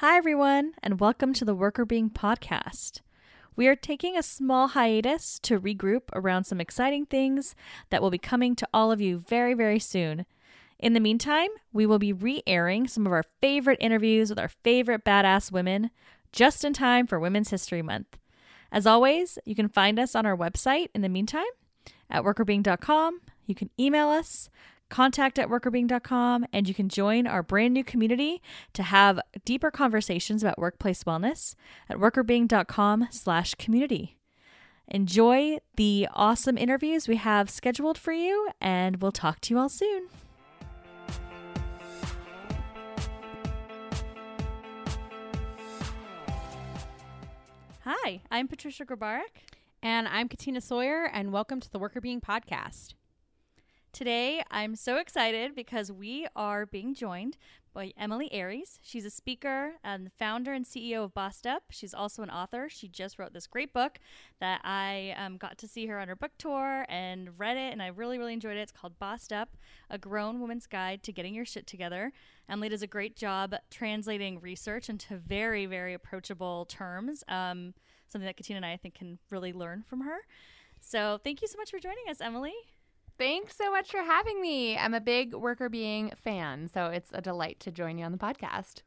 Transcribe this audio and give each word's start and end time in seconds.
Hi, 0.00 0.16
everyone, 0.16 0.74
and 0.80 1.00
welcome 1.00 1.32
to 1.32 1.44
the 1.44 1.56
Workr 1.56 1.84
Beeing 1.84 2.08
podcast. 2.08 3.00
We 3.56 3.66
are 3.66 3.74
taking 3.74 4.16
a 4.16 4.22
small 4.22 4.68
hiatus 4.68 5.40
to 5.40 5.58
regroup 5.58 6.02
around 6.12 6.44
some 6.44 6.60
exciting 6.60 7.04
things 7.04 7.56
that 7.90 8.00
will 8.00 8.10
be 8.10 8.16
coming 8.16 8.54
to 8.54 8.68
all 8.72 8.92
of 8.92 9.00
you 9.00 9.18
very, 9.18 9.54
very 9.54 9.80
soon. 9.80 10.24
In 10.78 10.92
the 10.92 11.00
meantime, 11.00 11.48
we 11.72 11.84
will 11.84 11.98
be 11.98 12.12
re 12.12 12.44
airing 12.46 12.86
some 12.86 13.06
of 13.06 13.12
our 13.12 13.24
favorite 13.40 13.78
interviews 13.80 14.30
with 14.30 14.38
our 14.38 14.52
favorite 14.62 15.04
badass 15.04 15.50
women 15.50 15.90
just 16.30 16.64
in 16.64 16.72
time 16.72 17.08
for 17.08 17.18
Women's 17.18 17.50
History 17.50 17.82
Month. 17.82 18.18
As 18.70 18.86
always, 18.86 19.36
you 19.44 19.56
can 19.56 19.68
find 19.68 19.98
us 19.98 20.14
on 20.14 20.24
our 20.24 20.36
website 20.36 20.90
in 20.94 21.00
the 21.00 21.08
meantime 21.08 21.42
at 22.08 22.22
workrbeeing.com. 22.22 23.20
You 23.46 23.54
can 23.56 23.70
email 23.80 24.10
us, 24.10 24.48
contact 24.88 25.38
at 25.38 25.48
workrbeeing.com, 25.48 26.46
and 26.52 26.68
you 26.68 26.74
can 26.74 26.88
join 26.88 27.26
our 27.26 27.42
brand 27.42 27.74
new 27.74 27.84
community 27.84 28.42
to 28.72 28.82
have 28.82 29.20
deeper 29.44 29.70
conversations 29.70 30.42
about 30.42 30.58
workplace 30.58 31.04
wellness 31.04 31.54
at 31.88 31.98
workrbeeing.com 31.98 33.08
slash 33.10 33.54
community. 33.54 34.16
Enjoy 34.88 35.58
the 35.76 36.08
awesome 36.14 36.56
interviews 36.56 37.08
we 37.08 37.16
have 37.16 37.50
scheduled 37.50 37.98
for 37.98 38.12
you, 38.12 38.48
and 38.60 39.02
we'll 39.02 39.12
talk 39.12 39.40
to 39.42 39.54
you 39.54 39.60
all 39.60 39.68
soon. 39.68 40.08
Hi, 47.84 48.20
I'm 48.30 48.48
Patricia 48.48 48.84
Grabarek. 48.84 49.44
And 49.82 50.08
I'm 50.08 50.28
Katina 50.28 50.60
Sawyer, 50.60 51.04
and 51.04 51.32
welcome 51.32 51.60
to 51.60 51.70
the 51.70 51.78
Workr 51.78 52.02
Beeing 52.02 52.20
Podcast. 52.20 52.94
Today, 53.92 54.42
I'm 54.50 54.76
so 54.76 54.96
excited 54.98 55.54
because 55.54 55.90
we 55.90 56.26
are 56.36 56.66
being 56.66 56.94
joined 56.94 57.36
by 57.74 57.92
Emilie 57.96 58.32
Aries. 58.32 58.78
She's 58.82 59.04
a 59.04 59.10
speaker 59.10 59.74
and 59.82 60.12
founder 60.12 60.52
and 60.52 60.64
CEO 60.64 61.04
of 61.04 61.14
Bossed 61.14 61.46
Up. 61.46 61.64
She's 61.70 61.94
also 61.94 62.22
an 62.22 62.30
author. 62.30 62.68
She 62.68 62.86
just 62.86 63.18
wrote 63.18 63.32
this 63.32 63.46
great 63.46 63.72
book 63.72 63.98
that 64.40 64.60
I 64.62 65.14
um, 65.16 65.36
got 65.36 65.58
to 65.58 65.68
see 65.68 65.86
her 65.86 65.98
on 65.98 66.06
her 66.08 66.14
book 66.14 66.32
tour 66.38 66.84
and 66.88 67.30
read 67.38 67.56
it, 67.56 67.72
and 67.72 67.82
I 67.82 67.88
really, 67.88 68.18
really 68.18 68.34
enjoyed 68.34 68.56
it. 68.56 68.60
It's 68.60 68.72
called 68.72 68.98
Bossed 68.98 69.32
Up 69.32 69.56
A 69.90 69.98
Grown 69.98 70.40
Woman's 70.40 70.66
Guide 70.66 71.02
to 71.04 71.12
Getting 71.12 71.34
Your 71.34 71.46
Shit 71.46 71.66
Together. 71.66 72.12
Emilie 72.48 72.68
does 72.68 72.82
a 72.82 72.86
great 72.86 73.16
job 73.16 73.54
translating 73.70 74.40
research 74.40 74.88
into 74.88 75.16
very, 75.16 75.66
very 75.66 75.94
approachable 75.94 76.66
terms. 76.66 77.24
Um, 77.26 77.74
something 78.08 78.26
that 78.26 78.36
Katina 78.36 78.58
and 78.58 78.66
I, 78.66 78.74
I 78.74 78.76
think 78.76 78.94
can 78.94 79.18
really 79.30 79.52
learn 79.52 79.82
from 79.88 80.02
her. 80.02 80.18
So 80.80 81.18
thank 81.24 81.42
you 81.42 81.48
so 81.48 81.58
much 81.58 81.70
for 81.70 81.78
joining 81.78 82.04
us, 82.08 82.20
Emilie. 82.20 82.54
Thanks 83.18 83.56
so 83.56 83.72
much 83.72 83.90
for 83.90 84.02
having 84.02 84.40
me. 84.40 84.78
I'm 84.78 84.94
a 84.94 85.00
big 85.00 85.32
Workr 85.32 85.68
Beeing 85.68 86.12
fan, 86.22 86.68
so 86.72 86.86
it's 86.86 87.10
a 87.12 87.20
delight 87.20 87.58
to 87.60 87.72
join 87.72 87.98
you 87.98 88.04
on 88.04 88.12
the 88.12 88.18
podcast. 88.18 88.82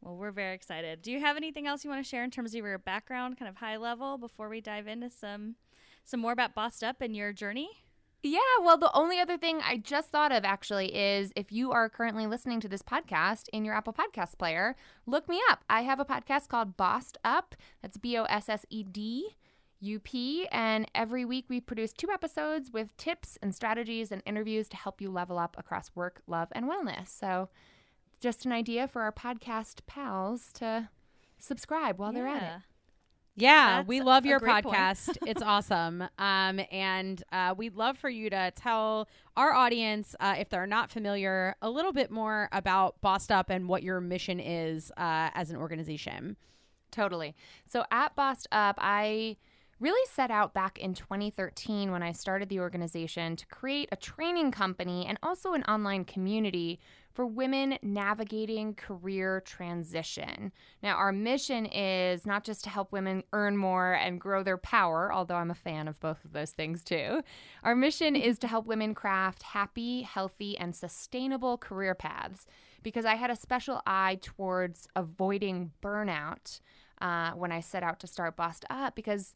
Well, 0.00 0.16
we're 0.16 0.30
very 0.30 0.54
excited. 0.54 1.02
Do 1.02 1.10
you 1.10 1.18
have 1.18 1.36
anything 1.36 1.66
else 1.66 1.82
you 1.82 1.90
want 1.90 2.04
to 2.04 2.08
share 2.08 2.22
in 2.22 2.30
terms 2.30 2.54
of 2.54 2.64
your 2.64 2.78
background, 2.78 3.38
kind 3.38 3.48
of 3.48 3.56
high 3.56 3.76
level, 3.76 4.18
before 4.18 4.48
we 4.48 4.60
dive 4.60 4.86
into 4.86 5.10
some 5.10 5.56
some 6.04 6.20
more 6.20 6.32
about 6.32 6.54
Bossed 6.54 6.84
Up 6.84 7.00
and 7.00 7.16
your 7.16 7.32
journey? 7.32 7.70
Yeah, 8.22 8.38
well, 8.60 8.78
the 8.78 8.92
only 8.94 9.18
other 9.18 9.36
thing 9.36 9.60
I 9.64 9.78
just 9.78 10.10
thought 10.10 10.30
of 10.30 10.44
actually 10.44 10.94
is 10.94 11.32
if 11.34 11.50
you 11.50 11.72
are 11.72 11.88
currently 11.88 12.28
listening 12.28 12.60
to 12.60 12.68
this 12.68 12.82
podcast 12.82 13.48
in 13.52 13.64
your 13.64 13.74
Apple 13.74 13.92
Podcast 13.92 14.38
player, 14.38 14.76
look 15.06 15.28
me 15.28 15.40
up. 15.50 15.64
I 15.68 15.82
have 15.82 15.98
a 15.98 16.04
podcast 16.04 16.46
called 16.46 16.76
Bossed 16.76 17.18
Up. 17.24 17.56
That's 17.80 17.96
B 17.96 18.16
O 18.16 18.24
S 18.24 18.48
S 18.48 18.64
E 18.70 18.84
D 18.84 19.34
UP. 19.82 20.14
And 20.50 20.90
every 20.94 21.24
week 21.24 21.46
we 21.48 21.60
produce 21.60 21.92
two 21.92 22.10
episodes 22.10 22.70
with 22.72 22.96
tips 22.96 23.38
and 23.42 23.54
strategies 23.54 24.12
and 24.12 24.22
interviews 24.24 24.68
to 24.70 24.76
help 24.76 25.00
you 25.00 25.10
level 25.10 25.38
up 25.38 25.56
across 25.58 25.90
work, 25.94 26.22
love, 26.26 26.48
and 26.52 26.66
wellness. 26.66 27.08
So, 27.08 27.48
just 28.20 28.46
an 28.46 28.52
idea 28.52 28.86
for 28.86 29.02
our 29.02 29.10
podcast 29.10 29.80
pals 29.86 30.52
to 30.54 30.88
subscribe 31.38 31.98
while 31.98 32.12
yeah. 32.12 32.18
they're 32.18 32.28
at 32.28 32.42
it. 32.42 32.62
Yeah, 33.34 33.76
That's 33.76 33.88
we 33.88 34.00
love 34.02 34.26
your 34.26 34.40
podcast. 34.40 35.16
it's 35.26 35.42
awesome. 35.42 36.02
Um, 36.18 36.60
and 36.70 37.22
uh, 37.32 37.54
we'd 37.56 37.74
love 37.74 37.96
for 37.96 38.10
you 38.10 38.28
to 38.30 38.52
tell 38.54 39.08
our 39.36 39.52
audience, 39.52 40.14
uh, 40.20 40.34
if 40.38 40.50
they're 40.50 40.66
not 40.66 40.90
familiar, 40.90 41.56
a 41.62 41.70
little 41.70 41.92
bit 41.92 42.10
more 42.10 42.48
about 42.52 43.00
Bossed 43.00 43.32
Up 43.32 43.48
and 43.48 43.68
what 43.68 43.82
your 43.82 44.00
mission 44.00 44.38
is 44.38 44.90
uh, 44.98 45.30
as 45.34 45.50
an 45.50 45.56
organization. 45.56 46.36
Totally. 46.90 47.34
So 47.66 47.84
at 47.90 48.14
Bossed 48.14 48.48
Up, 48.52 48.76
I 48.78 49.38
really 49.82 50.06
set 50.08 50.30
out 50.30 50.54
back 50.54 50.78
in 50.78 50.94
2013 50.94 51.90
when 51.90 52.04
I 52.04 52.12
started 52.12 52.48
the 52.48 52.60
organization 52.60 53.34
to 53.34 53.46
create 53.46 53.88
a 53.90 53.96
training 53.96 54.52
company 54.52 55.04
and 55.06 55.18
also 55.24 55.54
an 55.54 55.64
online 55.64 56.04
community 56.04 56.78
for 57.12 57.26
women 57.26 57.76
navigating 57.82 58.74
career 58.74 59.40
transition. 59.40 60.52
Now, 60.84 60.94
our 60.94 61.10
mission 61.10 61.66
is 61.66 62.24
not 62.24 62.44
just 62.44 62.62
to 62.64 62.70
help 62.70 62.92
women 62.92 63.24
earn 63.32 63.56
more 63.56 63.94
and 63.94 64.20
grow 64.20 64.44
their 64.44 64.56
power, 64.56 65.12
although 65.12 65.34
I'm 65.34 65.50
a 65.50 65.54
fan 65.54 65.88
of 65.88 65.98
both 65.98 66.24
of 66.24 66.32
those 66.32 66.52
things 66.52 66.84
too. 66.84 67.22
Our 67.64 67.74
mission 67.74 68.14
is 68.14 68.38
to 68.38 68.46
help 68.46 68.66
women 68.66 68.94
craft 68.94 69.42
happy, 69.42 70.02
healthy, 70.02 70.56
and 70.56 70.76
sustainable 70.76 71.58
career 71.58 71.96
paths 71.96 72.46
because 72.84 73.04
I 73.04 73.16
had 73.16 73.30
a 73.30 73.36
special 73.36 73.82
eye 73.84 74.20
towards 74.22 74.86
avoiding 74.94 75.72
burnout 75.82 76.60
uh, 77.00 77.32
when 77.32 77.50
I 77.50 77.58
set 77.58 77.82
out 77.82 77.98
to 78.00 78.06
start 78.06 78.36
Bossed 78.36 78.64
Up 78.70 78.94
because 78.94 79.34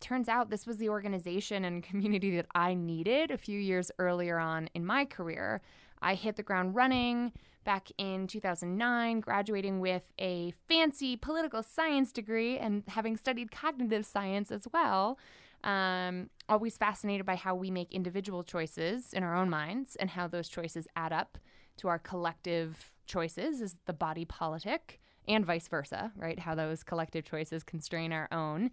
turns 0.00 0.28
out 0.28 0.50
this 0.50 0.66
was 0.66 0.78
the 0.78 0.88
organization 0.88 1.64
and 1.64 1.82
community 1.82 2.34
that 2.36 2.46
I 2.54 2.74
needed 2.74 3.30
a 3.30 3.38
few 3.38 3.58
years 3.58 3.90
earlier 3.98 4.38
on 4.38 4.68
in 4.74 4.84
my 4.84 5.04
career. 5.04 5.60
I 6.00 6.14
hit 6.14 6.36
the 6.36 6.42
ground 6.42 6.74
running 6.74 7.32
back 7.64 7.90
in 7.98 8.26
2009, 8.26 9.20
graduating 9.20 9.80
with 9.80 10.02
a 10.18 10.54
fancy 10.68 11.16
political 11.16 11.62
science 11.62 12.12
degree 12.12 12.58
and 12.58 12.82
having 12.88 13.16
studied 13.16 13.50
cognitive 13.50 14.06
science 14.06 14.50
as 14.50 14.66
well. 14.72 15.18
Um, 15.64 16.30
always 16.48 16.76
fascinated 16.76 17.26
by 17.26 17.34
how 17.34 17.54
we 17.54 17.70
make 17.70 17.92
individual 17.92 18.44
choices 18.44 19.12
in 19.12 19.22
our 19.22 19.34
own 19.34 19.50
minds 19.50 19.96
and 19.96 20.10
how 20.10 20.28
those 20.28 20.48
choices 20.48 20.86
add 20.94 21.12
up 21.12 21.36
to 21.78 21.88
our 21.88 21.98
collective 21.98 22.92
choices 23.06 23.60
as 23.60 23.76
the 23.86 23.92
body 23.92 24.24
politic 24.24 25.00
and 25.26 25.44
vice 25.44 25.68
versa, 25.68 26.12
right? 26.16 26.38
How 26.38 26.54
those 26.54 26.82
collective 26.82 27.24
choices 27.24 27.62
constrain 27.62 28.12
our 28.12 28.28
own. 28.32 28.70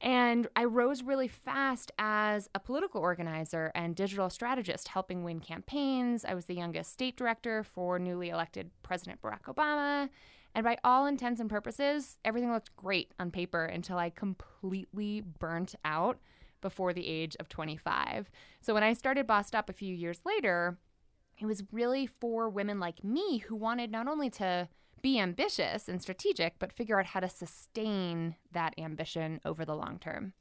And 0.00 0.46
I 0.54 0.64
rose 0.64 1.02
really 1.02 1.28
fast 1.28 1.90
as 1.98 2.48
a 2.54 2.60
political 2.60 3.00
organizer 3.00 3.72
and 3.74 3.96
digital 3.96 4.30
strategist, 4.30 4.88
helping 4.88 5.24
win 5.24 5.40
campaigns. 5.40 6.24
I 6.24 6.34
was 6.34 6.46
the 6.46 6.54
youngest 6.54 6.92
state 6.92 7.16
director 7.16 7.64
for 7.64 7.98
newly 7.98 8.28
elected 8.28 8.70
President 8.82 9.20
Barack 9.20 9.42
Obama. 9.52 10.08
And 10.54 10.64
by 10.64 10.78
all 10.84 11.06
intents 11.06 11.40
and 11.40 11.50
purposes, 11.50 12.18
everything 12.24 12.52
looked 12.52 12.74
great 12.76 13.12
on 13.18 13.30
paper 13.30 13.64
until 13.64 13.98
I 13.98 14.10
completely 14.10 15.20
burnt 15.20 15.74
out 15.84 16.18
before 16.60 16.92
the 16.92 17.06
age 17.06 17.36
of 17.40 17.48
25. 17.48 18.30
So 18.60 18.74
when 18.74 18.82
I 18.82 18.92
started 18.92 19.26
Bossed 19.26 19.54
Up 19.54 19.68
a 19.68 19.74
few 19.74 19.94
years 19.94 20.20
later, 20.24 20.78
it 21.40 21.46
was 21.46 21.62
really 21.70 22.06
for 22.06 22.48
women 22.48 22.80
like 22.80 23.04
me 23.04 23.38
who 23.38 23.54
wanted 23.54 23.90
not 23.90 24.08
only 24.08 24.30
to 24.30 24.68
be 25.02 25.18
ambitious 25.18 25.88
and 25.88 26.00
strategic, 26.00 26.58
but 26.58 26.72
figure 26.72 26.98
out 26.98 27.06
how 27.06 27.20
to 27.20 27.28
sustain 27.28 28.36
that 28.52 28.74
ambition 28.78 29.40
over 29.44 29.64
the 29.64 29.74
long 29.74 29.98
term. 29.98 30.32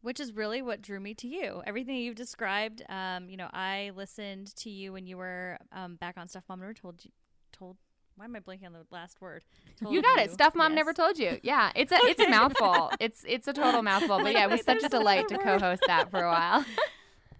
Which 0.00 0.18
is 0.18 0.32
really 0.32 0.62
what 0.62 0.82
drew 0.82 0.98
me 0.98 1.14
to 1.14 1.28
you. 1.28 1.62
Everything 1.64 1.96
you've 1.96 2.16
described, 2.16 2.82
um, 2.88 3.28
you 3.28 3.36
know, 3.36 3.48
I 3.52 3.92
listened 3.94 4.54
to 4.56 4.70
you 4.70 4.92
when 4.92 5.06
you 5.06 5.16
were 5.16 5.58
um, 5.70 5.94
back 5.96 6.16
on 6.18 6.26
Stuff 6.26 6.44
Mom 6.48 6.58
Never 6.60 6.74
Told 6.74 7.04
You. 7.04 7.10
Told 7.52 7.76
why 8.16 8.26
am 8.26 8.36
I 8.36 8.40
blanking 8.40 8.66
on 8.66 8.72
the 8.72 8.84
last 8.90 9.20
word? 9.20 9.44
Told 9.80 9.94
you 9.94 10.02
got 10.02 10.18
you. 10.18 10.24
it. 10.24 10.32
Stuff 10.32 10.54
mom 10.54 10.72
yes. 10.72 10.76
never 10.76 10.92
told 10.92 11.18
you. 11.18 11.38
Yeah, 11.42 11.72
it's 11.74 11.92
a 11.92 11.98
it's 12.02 12.20
a 12.20 12.28
mouthful. 12.28 12.92
It's 13.00 13.24
it's 13.26 13.48
a 13.48 13.52
total 13.52 13.82
mouthful. 13.82 14.18
But 14.18 14.32
yeah, 14.32 14.44
it 14.44 14.50
was 14.50 14.64
such 14.64 14.82
a 14.82 14.88
delight 14.88 15.28
to 15.28 15.38
co-host 15.42 15.82
that 15.86 16.10
for 16.10 16.22
a 16.22 16.30
while. 16.30 16.64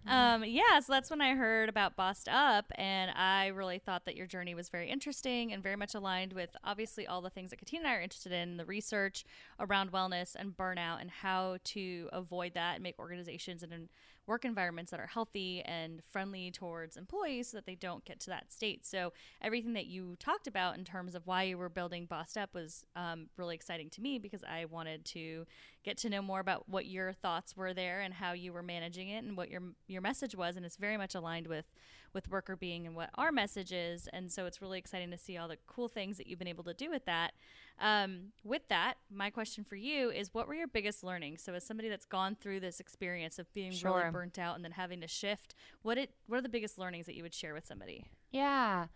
um, 0.07 0.45
yeah, 0.45 0.81
so 0.81 0.93
that's 0.93 1.11
when 1.11 1.21
I 1.21 1.35
heard 1.35 1.69
about 1.69 1.97
Bossed 1.97 2.29
Up, 2.29 2.73
and 2.77 3.11
I 3.13 3.49
really 3.49 3.79
thought 3.79 4.05
that 4.07 4.17
your 4.17 4.27
journey 4.27 4.55
was 4.55 4.69
very 4.69 4.89
interesting 4.91 5.53
and 5.53 5.63
very 5.63 5.77
much 5.77 5.95
aligned 5.95 6.33
with 6.33 6.51
obviously 6.65 7.07
all 7.07 7.21
the 7.21 7.31
things 7.31 7.51
that 7.51 7.59
Katina 7.59 7.83
and 7.83 7.89
I 7.89 7.95
are 7.97 8.01
interested 8.01 8.33
in 8.33 8.57
the 8.57 8.65
research 8.65 9.25
around 9.61 9.93
wellness 9.93 10.35
and 10.35 10.57
burnout 10.57 11.01
and 11.01 11.11
how 11.11 11.59
to 11.65 12.09
avoid 12.13 12.55
that 12.55 12.75
and 12.75 12.83
make 12.83 12.99
organizations 12.99 13.63
and 13.63 13.89
work 14.27 14.45
environments 14.45 14.91
that 14.91 15.01
are 15.01 15.07
healthy 15.07 15.63
and 15.63 16.01
friendly 16.11 16.51
towards 16.51 16.97
employees 16.97 17.49
so 17.49 17.57
that 17.57 17.67
they 17.67 17.75
don't 17.75 18.05
get 18.05 18.21
to 18.21 18.31
that 18.31 18.53
state. 18.53 18.87
So, 18.87 19.13
everything 19.41 19.73
that 19.75 19.87
you 19.87 20.17
talked 20.19 20.47
about 20.47 20.79
in 20.79 20.85
terms 20.85 21.15
of 21.15 21.27
why 21.27 21.45
you 21.45 21.59
were 21.59 21.69
building 21.69 22.07
Bossed 22.07 22.39
Up 22.39 22.55
was 22.55 22.85
um, 22.95 23.27
really 23.37 23.55
exciting 23.55 23.91
to 23.91 24.01
me 24.01 24.19
because 24.19 24.45
I 24.45 24.65
wanted 24.67 25.05
to 25.07 25.47
get 25.83 25.97
to 25.99 26.09
know 26.09 26.23
more 26.23 26.41
about 26.41 26.69
what 26.69 26.87
your 26.87 27.13
thoughts 27.13 27.57
were 27.57 27.75
there 27.75 28.01
and 28.01 28.15
how 28.15 28.33
you 28.33 28.53
were 28.53 28.63
managing 28.63 29.09
it 29.09 29.25
and 29.25 29.37
what 29.37 29.51
your 29.51 29.63
your 29.89 30.01
message 30.01 30.35
was 30.35 30.57
and 30.57 30.65
it's 30.65 30.77
very 30.77 30.97
much 30.97 31.15
aligned 31.15 31.47
with 31.47 31.67
with 32.15 32.31
workr 32.31 32.59
beeing 32.59 32.87
and 32.87 32.95
what 32.95 33.11
our 33.15 33.33
message 33.33 33.73
is 33.73 34.09
and 34.13 34.31
so 34.31 34.47
it's 34.47 34.61
really 34.61 34.79
exciting 34.79 35.11
to 35.11 35.19
see 35.19 35.37
all 35.37 35.49
the 35.49 35.57
cool 35.67 35.89
things 35.89 36.19
that 36.19 36.27
you've 36.27 36.39
been 36.39 36.49
able 36.49 36.65
to 36.65 36.75
do 36.75 36.91
with 36.91 37.05
that 37.05 37.33
um, 37.81 38.33
with 38.45 38.69
that 38.69 38.95
my 39.11 39.31
question 39.31 39.65
for 39.65 39.77
you 39.77 40.11
is 40.11 40.33
what 40.33 40.47
were 40.47 40.55
your 40.55 40.69
biggest 40.69 41.03
learnings 41.03 41.43
so 41.43 41.55
as 41.55 41.65
somebody 41.65 41.89
that's 41.89 42.07
gone 42.07 42.35
through 42.35 42.61
this 42.61 42.81
experience 42.81 43.39
of 43.39 43.53
being 43.53 43.73
sure. 43.73 43.97
really 43.97 44.11
burnt 44.11 44.39
out 44.39 44.57
and 44.57 44.65
then 44.65 44.73
having 44.73 45.01
to 45.01 45.09
shift 45.09 45.55
what 45.83 45.99
it 45.99 46.11
what 46.27 46.39
are 46.39 46.43
the 46.43 46.49
biggest 46.49 46.79
learnings 46.79 47.07
that 47.07 47.15
you 47.15 47.23
would 47.23 47.35
share 47.35 47.55
with 47.55 47.67
somebody 47.67 48.05
yeah 48.31 48.87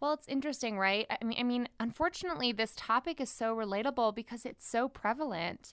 Well, 0.00 0.12
it's 0.12 0.28
interesting, 0.28 0.78
right? 0.78 1.06
I 1.08 1.24
mean, 1.24 1.38
I 1.38 1.42
mean, 1.44 1.68
unfortunately, 1.80 2.52
this 2.52 2.74
topic 2.76 3.20
is 3.20 3.30
so 3.30 3.54
relatable 3.56 4.14
because 4.14 4.44
it's 4.44 4.66
so 4.66 4.88
prevalent. 4.88 5.72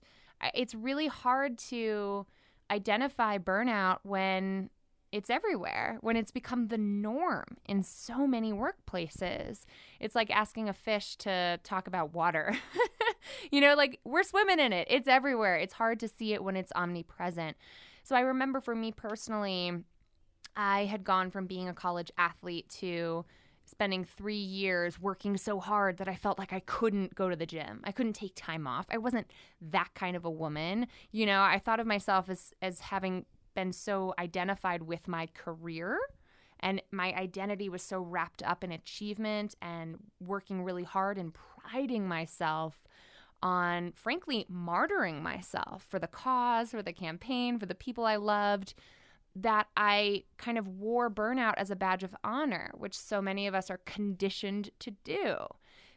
It's 0.54 0.74
really 0.74 1.08
hard 1.08 1.58
to 1.70 2.26
identify 2.70 3.38
burnout 3.38 4.00
when 4.04 4.70
it's 5.12 5.30
everywhere, 5.30 5.98
when 6.02 6.16
it's 6.16 6.32
become 6.32 6.70
the 6.70 6.78
norm 6.78 7.58
in 7.66 7.84
so 7.84 8.26
many 8.26 8.54
workplaces. 8.54 9.66
It's 10.00 10.16
like 10.16 10.32
asking 10.32 10.70
a 10.70 10.74
fish 10.74 11.18
to 11.18 11.60
talk 11.64 11.88
about 11.88 12.14
water. 12.14 12.56
you 13.52 13.60
know, 13.60 13.76
like 13.76 14.00
we're 14.06 14.24
swimming 14.24 14.60
in 14.60 14.72
it. 14.72 14.88
It's 14.90 15.10
everywhere. 15.10 15.58
It's 15.58 15.74
hard 15.74 16.00
to 16.00 16.08
see 16.08 16.34
it 16.34 16.44
when 16.44 16.56
it's 16.56 16.72
omnipresent. 16.76 17.58
So 18.04 18.16
I 18.16 18.22
remember 18.22 18.62
for 18.62 18.74
me 18.74 18.92
personally, 18.92 19.74
I 20.56 20.86
had 20.86 21.04
gone 21.04 21.30
from 21.30 21.46
being 21.46 21.68
a 21.68 21.74
college 21.74 22.12
athlete 22.18 22.70
to 22.80 23.26
spending 23.72 24.04
three 24.04 24.36
years 24.36 25.00
working 25.00 25.38
so 25.38 25.60
hard 25.60 25.98
that 25.98 26.08
I 26.08 26.16
felt 26.16 26.38
like 26.38 26.54
I 26.54 26.60
couldn't 26.60 27.16
go 27.16 27.30
to 27.30 27.36
the 27.36 27.46
gym. 27.46 27.82
I 27.84 27.92
couldn't 27.92 28.14
take 28.14 28.34
time 28.36 28.68
off. 28.68 28.86
I 28.92 28.98
wasn't 28.98 29.32
that 29.62 29.90
kind 29.96 30.16
of 30.16 30.26
a 30.26 30.30
woman. 30.30 30.88
You 31.12 31.26
know, 31.26 31.42
I 31.42 31.58
thought 31.58 31.80
of 31.80 31.88
myself 31.88 32.30
as 32.30 32.54
as 32.62 32.82
having 32.82 33.26
been 33.56 33.74
so 33.74 34.14
identified 34.20 34.84
with 34.84 35.08
my 35.08 35.28
career 35.34 35.98
and 36.62 36.82
my 36.92 37.14
identity 37.14 37.70
was 37.70 37.82
so 37.82 38.02
wrapped 38.02 38.44
up 38.44 38.64
in 38.64 38.72
achievement 38.72 39.56
and 39.62 39.98
working 40.20 40.64
really 40.64 40.84
hard 40.84 41.18
and 41.18 41.34
priding 41.34 42.08
myself 42.08 42.84
on 43.44 43.92
frankly 43.94 44.46
martyring 44.52 45.22
myself 45.22 45.86
for 45.90 45.98
the 45.98 46.08
cause, 46.08 46.72
for 46.72 46.84
the 46.84 46.94
campaign, 46.94 47.58
for 47.58 47.66
the 47.66 47.76
people 47.76 48.06
I 48.06 48.18
loved 48.18 48.76
that 49.36 49.68
I 49.78 50.24
kind 50.38 50.58
of 50.58 50.68
wore 50.68 51.10
burnout 51.10 51.54
as 51.58 51.72
a 51.72 51.76
badge 51.76 52.04
of 52.04 52.16
honor, 52.24 52.72
which 52.78 52.98
so 52.98 53.22
many 53.22 53.48
of 53.48 53.56
us 53.56 53.70
are 53.70 53.80
conditioned 53.86 54.72
to 54.80 54.92
do. 55.04 55.36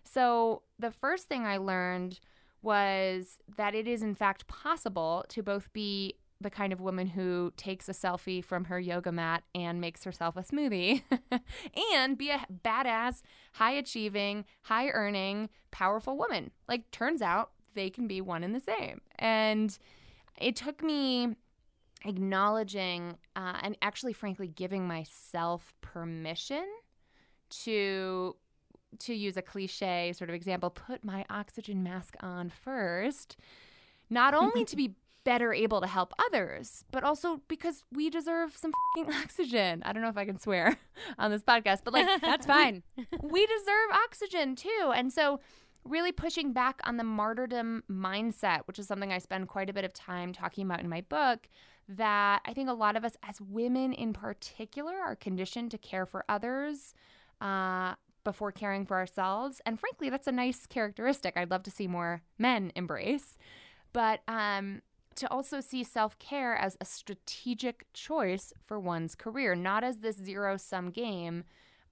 So, 0.04 0.62
the 0.78 0.90
first 0.90 1.28
thing 1.28 1.44
I 1.44 1.56
learned 1.56 2.20
was 2.62 3.38
that 3.56 3.74
it 3.74 3.88
is, 3.88 4.02
in 4.02 4.14
fact, 4.14 4.46
possible 4.46 5.24
to 5.28 5.42
both 5.42 5.72
be 5.72 6.16
the 6.40 6.50
kind 6.50 6.72
of 6.72 6.80
woman 6.80 7.06
who 7.06 7.52
takes 7.56 7.88
a 7.88 7.92
selfie 7.92 8.44
from 8.44 8.64
her 8.64 8.78
yoga 8.78 9.10
mat 9.10 9.42
and 9.54 9.80
makes 9.80 10.04
herself 10.04 10.36
a 10.36 10.42
smoothie 10.42 11.02
and 11.94 12.18
be 12.18 12.30
a 12.30 12.46
badass, 12.64 13.22
high 13.52 13.72
achieving, 13.72 14.44
high 14.62 14.88
earning, 14.88 15.48
powerful 15.70 16.16
woman. 16.16 16.50
Like, 16.68 16.90
turns 16.90 17.22
out 17.22 17.50
they 17.74 17.90
can 17.90 18.06
be 18.06 18.20
one 18.20 18.44
and 18.44 18.54
the 18.54 18.60
same. 18.60 19.00
And 19.18 19.76
it 20.38 20.56
took 20.56 20.82
me 20.82 21.36
acknowledging 22.04 23.16
uh, 23.36 23.58
and 23.62 23.76
actually 23.82 24.12
frankly 24.12 24.46
giving 24.46 24.86
myself 24.86 25.72
permission 25.80 26.64
to 27.50 28.36
to 28.98 29.14
use 29.14 29.36
a 29.36 29.42
cliche 29.42 30.12
sort 30.16 30.30
of 30.30 30.36
example 30.36 30.70
put 30.70 31.04
my 31.04 31.24
oxygen 31.30 31.82
mask 31.82 32.14
on 32.20 32.50
first 32.50 33.36
not 34.10 34.34
only 34.42 34.64
to 34.64 34.76
be 34.76 34.94
better 35.24 35.54
able 35.54 35.80
to 35.80 35.86
help 35.86 36.12
others 36.26 36.84
but 36.90 37.02
also 37.02 37.40
because 37.48 37.82
we 37.90 38.10
deserve 38.10 38.54
some 38.56 38.72
fucking 38.96 39.12
oxygen. 39.22 39.82
I 39.84 39.92
don't 39.92 40.02
know 40.02 40.08
if 40.08 40.18
i 40.18 40.26
can 40.26 40.38
swear 40.38 40.76
on 41.18 41.30
this 41.30 41.42
podcast 41.42 41.78
but 41.82 41.94
like 41.94 42.20
that's 42.20 42.46
fine. 42.46 42.82
we 43.22 43.46
deserve 43.46 43.90
oxygen 44.04 44.54
too. 44.54 44.92
And 44.94 45.12
so 45.12 45.40
really 45.84 46.12
pushing 46.12 46.52
back 46.52 46.80
on 46.84 46.96
the 46.96 47.04
martyrdom 47.04 47.82
mindset 47.90 48.60
which 48.64 48.78
is 48.78 48.86
something 48.86 49.12
i 49.12 49.18
spend 49.18 49.48
quite 49.48 49.68
a 49.68 49.72
bit 49.72 49.84
of 49.84 49.92
time 49.92 50.32
talking 50.32 50.64
about 50.64 50.80
in 50.80 50.88
my 50.88 51.02
book 51.02 51.46
that 51.88 52.40
I 52.44 52.52
think 52.52 52.68
a 52.68 52.74
lot 52.74 52.96
of 52.96 53.04
us, 53.04 53.16
as 53.22 53.40
women 53.40 53.92
in 53.92 54.12
particular, 54.12 54.94
are 54.94 55.16
conditioned 55.16 55.70
to 55.72 55.78
care 55.78 56.06
for 56.06 56.24
others 56.28 56.94
uh, 57.40 57.94
before 58.24 58.52
caring 58.52 58.86
for 58.86 58.96
ourselves. 58.96 59.60
And 59.66 59.78
frankly, 59.78 60.08
that's 60.08 60.26
a 60.26 60.32
nice 60.32 60.66
characteristic 60.66 61.36
I'd 61.36 61.50
love 61.50 61.62
to 61.64 61.70
see 61.70 61.86
more 61.86 62.22
men 62.38 62.72
embrace. 62.74 63.36
But 63.92 64.20
um, 64.26 64.82
to 65.16 65.30
also 65.30 65.60
see 65.60 65.84
self 65.84 66.18
care 66.18 66.56
as 66.56 66.76
a 66.80 66.84
strategic 66.84 67.86
choice 67.92 68.52
for 68.64 68.80
one's 68.80 69.14
career, 69.14 69.54
not 69.54 69.84
as 69.84 69.98
this 69.98 70.16
zero 70.16 70.56
sum 70.56 70.90
game. 70.90 71.44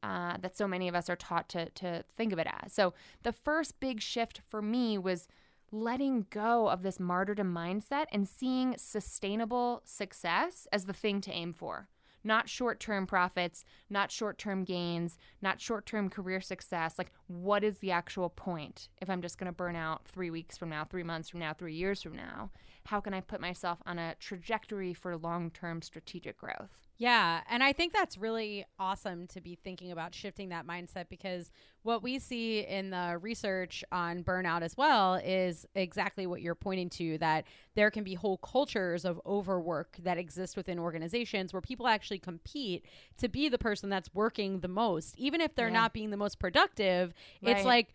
Uh, 0.05 0.37
that 0.39 0.57
so 0.57 0.67
many 0.67 0.89
of 0.89 0.97
us 0.97 1.09
are 1.09 1.15
taught 1.15 1.49
to 1.49 1.71
to 1.71 2.03
think 2.17 2.33
of 2.33 2.39
it 2.41 2.49
as. 2.63 2.73
So 2.73 2.93
the 3.23 3.31
first 3.31 3.79
big 3.79 4.01
shift 4.01 4.41
for 4.49 4.61
me 4.61 4.99
was 4.99 5.29
letting 5.73 6.27
go 6.31 6.69
of 6.69 6.83
this 6.83 7.01
martyrdom 7.01 7.53
mindset 7.53 8.05
and 8.13 8.29
seeing 8.29 8.77
sustainable 8.77 9.81
success 9.85 10.69
as 10.71 10.85
the 10.85 10.93
thing 10.93 11.21
to 11.23 11.33
aim 11.33 11.53
for. 11.53 11.89
Not 12.23 12.49
short 12.49 12.79
term 12.79 13.07
profits, 13.07 13.65
not 13.91 14.13
short 14.13 14.39
term 14.39 14.63
gains, 14.63 15.19
not 15.41 15.61
short 15.61 15.87
term 15.87 16.09
career 16.09 16.41
success. 16.41 16.97
Like, 16.99 17.11
what 17.27 17.65
is 17.65 17.79
the 17.79 17.91
actual 17.91 18.29
point 18.29 18.91
if 19.01 19.11
I'm 19.11 19.23
just 19.23 19.39
going 19.39 19.51
to 19.51 19.57
burn 19.57 19.75
out 19.75 20.07
three 20.07 20.31
weeks 20.31 20.57
from 20.57 20.69
now, 20.69 20.85
three 20.85 21.03
months 21.03 21.31
from 21.31 21.41
now, 21.41 21.53
three 21.53 21.75
years 21.75 22.03
from 22.03 22.15
now? 22.15 22.51
How 22.87 23.01
can 23.01 23.15
I 23.15 23.21
put 23.21 23.41
myself 23.41 23.79
on 23.87 23.99
a 23.99 24.15
trajectory 24.19 24.95
for 24.95 25.17
long 25.17 25.51
term 25.51 25.83
strategic 25.83 26.39
growth? 26.39 26.83
Yeah. 27.03 27.41
And 27.51 27.65
I 27.65 27.73
think 27.73 27.93
that's 27.93 28.17
really 28.17 28.65
awesome 28.79 29.27
to 29.29 29.41
be 29.41 29.57
thinking 29.57 29.91
about 29.91 30.15
shifting 30.15 30.51
that 30.51 30.69
mindset 30.69 31.07
because 31.09 31.51
what 31.83 32.01
we 32.01 32.21
see 32.21 32.61
in 32.61 32.91
the 32.91 33.19
research 33.21 33.83
on 33.91 34.23
burnout 34.23 34.63
as 34.63 34.77
well 34.77 35.15
is 35.17 35.67
exactly 35.75 36.29
what 36.29 36.43
you're 36.43 36.55
pointing 36.55 36.89
to 36.91 37.19
that 37.19 37.45
there 37.75 37.91
can 37.91 38.05
be 38.05 38.15
whole 38.15 38.37
cultures 38.37 39.05
of 39.05 39.21
overwork 39.27 39.97
that 40.05 40.17
exist 40.17 40.57
within 40.57 40.79
organizations 40.79 41.53
where 41.53 41.61
people 41.61 41.89
actually 41.89 42.21
compete 42.21 42.87
to 43.19 43.29
be 43.29 43.49
the 43.49 43.59
person 43.59 43.89
that's 43.89 44.15
working 44.15 44.61
the 44.61 44.69
most. 44.69 45.17
Even 45.19 45.41
if 45.41 45.57
they're 45.57 45.67
yeah. 45.67 45.73
not 45.75 45.93
being 45.93 46.11
the 46.11 46.17
most 46.17 46.39
productive, 46.39 47.13
right. 47.43 47.57
it's 47.57 47.67
like, 47.67 47.89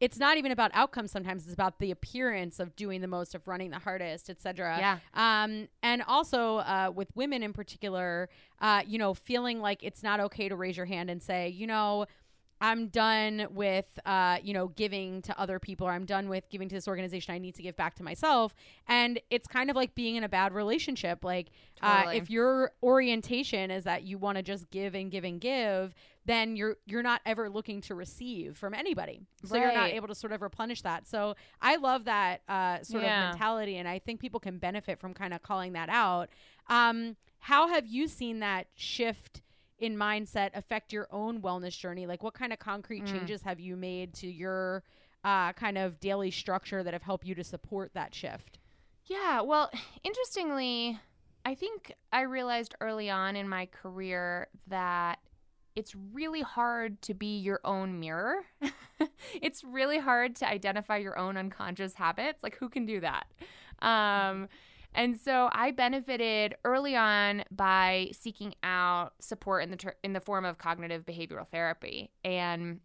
it's 0.00 0.18
not 0.18 0.36
even 0.36 0.50
about 0.50 0.70
outcomes 0.74 1.10
sometimes 1.10 1.44
it's 1.44 1.54
about 1.54 1.78
the 1.78 1.90
appearance 1.90 2.58
of 2.58 2.74
doing 2.74 3.00
the 3.00 3.06
most 3.06 3.34
of 3.34 3.46
running 3.46 3.70
the 3.70 3.78
hardest 3.78 4.30
etc 4.30 4.76
yeah 4.78 4.98
um 5.14 5.68
and 5.82 6.02
also 6.06 6.58
uh, 6.58 6.90
with 6.94 7.08
women 7.14 7.42
in 7.42 7.52
particular 7.52 8.28
uh, 8.60 8.82
you 8.86 8.98
know 8.98 9.14
feeling 9.14 9.60
like 9.60 9.82
it's 9.82 10.02
not 10.02 10.20
okay 10.20 10.48
to 10.48 10.56
raise 10.56 10.76
your 10.76 10.86
hand 10.86 11.10
and 11.10 11.22
say 11.22 11.48
you 11.48 11.66
know 11.66 12.06
I'm 12.62 12.88
done 12.88 13.46
with, 13.50 13.86
uh, 14.04 14.38
you 14.42 14.52
know, 14.52 14.68
giving 14.68 15.22
to 15.22 15.40
other 15.40 15.58
people, 15.58 15.86
or 15.86 15.92
I'm 15.92 16.04
done 16.04 16.28
with 16.28 16.44
giving 16.50 16.68
to 16.68 16.74
this 16.74 16.86
organization. 16.86 17.34
I 17.34 17.38
need 17.38 17.54
to 17.54 17.62
give 17.62 17.74
back 17.74 17.94
to 17.96 18.02
myself. 18.02 18.54
And 18.86 19.18
it's 19.30 19.48
kind 19.48 19.70
of 19.70 19.76
like 19.76 19.94
being 19.94 20.16
in 20.16 20.24
a 20.24 20.28
bad 20.28 20.52
relationship. 20.52 21.24
Like, 21.24 21.48
uh, 21.80 21.96
totally. 21.96 22.16
uh, 22.16 22.22
if 22.22 22.30
your 22.30 22.72
orientation 22.82 23.70
is 23.70 23.84
that 23.84 24.02
you 24.02 24.18
want 24.18 24.36
to 24.36 24.42
just 24.42 24.70
give 24.70 24.94
and 24.94 25.10
give 25.10 25.24
and 25.24 25.40
give, 25.40 25.94
then 26.30 26.56
you're 26.56 26.76
you're 26.86 27.02
not 27.02 27.20
ever 27.26 27.50
looking 27.50 27.80
to 27.82 27.94
receive 27.94 28.56
from 28.56 28.74
anybody. 28.74 29.22
So 29.44 29.54
right. 29.54 29.62
you're 29.62 29.74
not 29.74 29.90
able 29.90 30.08
to 30.08 30.14
sort 30.14 30.32
of 30.32 30.42
replenish 30.42 30.82
that. 30.82 31.08
So 31.08 31.34
I 31.60 31.76
love 31.76 32.04
that 32.04 32.42
uh, 32.48 32.82
sort 32.82 33.02
yeah. 33.02 33.28
of 33.28 33.30
mentality, 33.32 33.76
and 33.76 33.88
I 33.88 33.98
think 33.98 34.20
people 34.20 34.40
can 34.40 34.58
benefit 34.58 34.98
from 34.98 35.14
kind 35.14 35.34
of 35.34 35.42
calling 35.42 35.72
that 35.72 35.88
out. 35.88 36.28
Um, 36.68 37.16
how 37.40 37.68
have 37.68 37.86
you 37.86 38.08
seen 38.08 38.40
that 38.40 38.66
shift? 38.74 39.42
in 39.80 39.96
mindset 39.96 40.50
affect 40.52 40.92
your 40.92 41.08
own 41.10 41.40
wellness 41.40 41.78
journey? 41.78 42.06
Like, 42.06 42.22
what 42.22 42.34
kind 42.34 42.52
of 42.52 42.58
concrete 42.58 43.04
mm. 43.04 43.12
changes 43.12 43.40
have 43.42 43.58
you 43.58 43.76
made 43.76 44.12
to 44.16 44.26
your 44.26 44.82
uh, 45.24 45.52
kind 45.54 45.78
of 45.78 45.98
daily 46.00 46.30
structure 46.30 46.82
that 46.82 46.92
have 46.92 47.02
helped 47.02 47.26
you 47.26 47.34
to 47.34 47.42
support 47.42 47.92
that 47.94 48.14
shift? 48.14 48.58
Yeah, 49.06 49.40
well, 49.40 49.70
interestingly, 50.04 51.00
I 51.44 51.54
think 51.54 51.94
I 52.12 52.22
realized 52.22 52.74
early 52.80 53.10
on 53.10 53.36
in 53.36 53.48
my 53.48 53.66
career 53.66 54.48
that 54.68 55.18
it's 55.80 55.94
really 56.12 56.42
hard 56.42 57.00
to 57.00 57.14
be 57.14 57.38
your 57.38 57.58
own 57.64 57.98
mirror. 57.98 58.44
it's 59.40 59.64
really 59.64 59.98
hard 59.98 60.36
to 60.36 60.46
identify 60.46 60.98
your 60.98 61.18
own 61.18 61.38
unconscious 61.38 61.94
habits. 61.94 62.42
Like, 62.42 62.54
who 62.56 62.68
can 62.68 62.84
do 62.84 63.00
that? 63.00 63.26
Um, 63.80 64.48
and 64.94 65.18
so 65.18 65.48
I 65.52 65.70
benefited 65.70 66.54
early 66.66 66.96
on 66.96 67.44
by 67.50 68.10
seeking 68.12 68.54
out 68.62 69.14
support 69.20 69.62
in 69.62 69.70
the 69.70 69.78
ter- 69.78 69.96
in 70.04 70.12
the 70.12 70.20
form 70.20 70.44
of 70.44 70.58
cognitive 70.58 71.06
behavioral 71.06 71.48
therapy. 71.48 72.10
And 72.24 72.80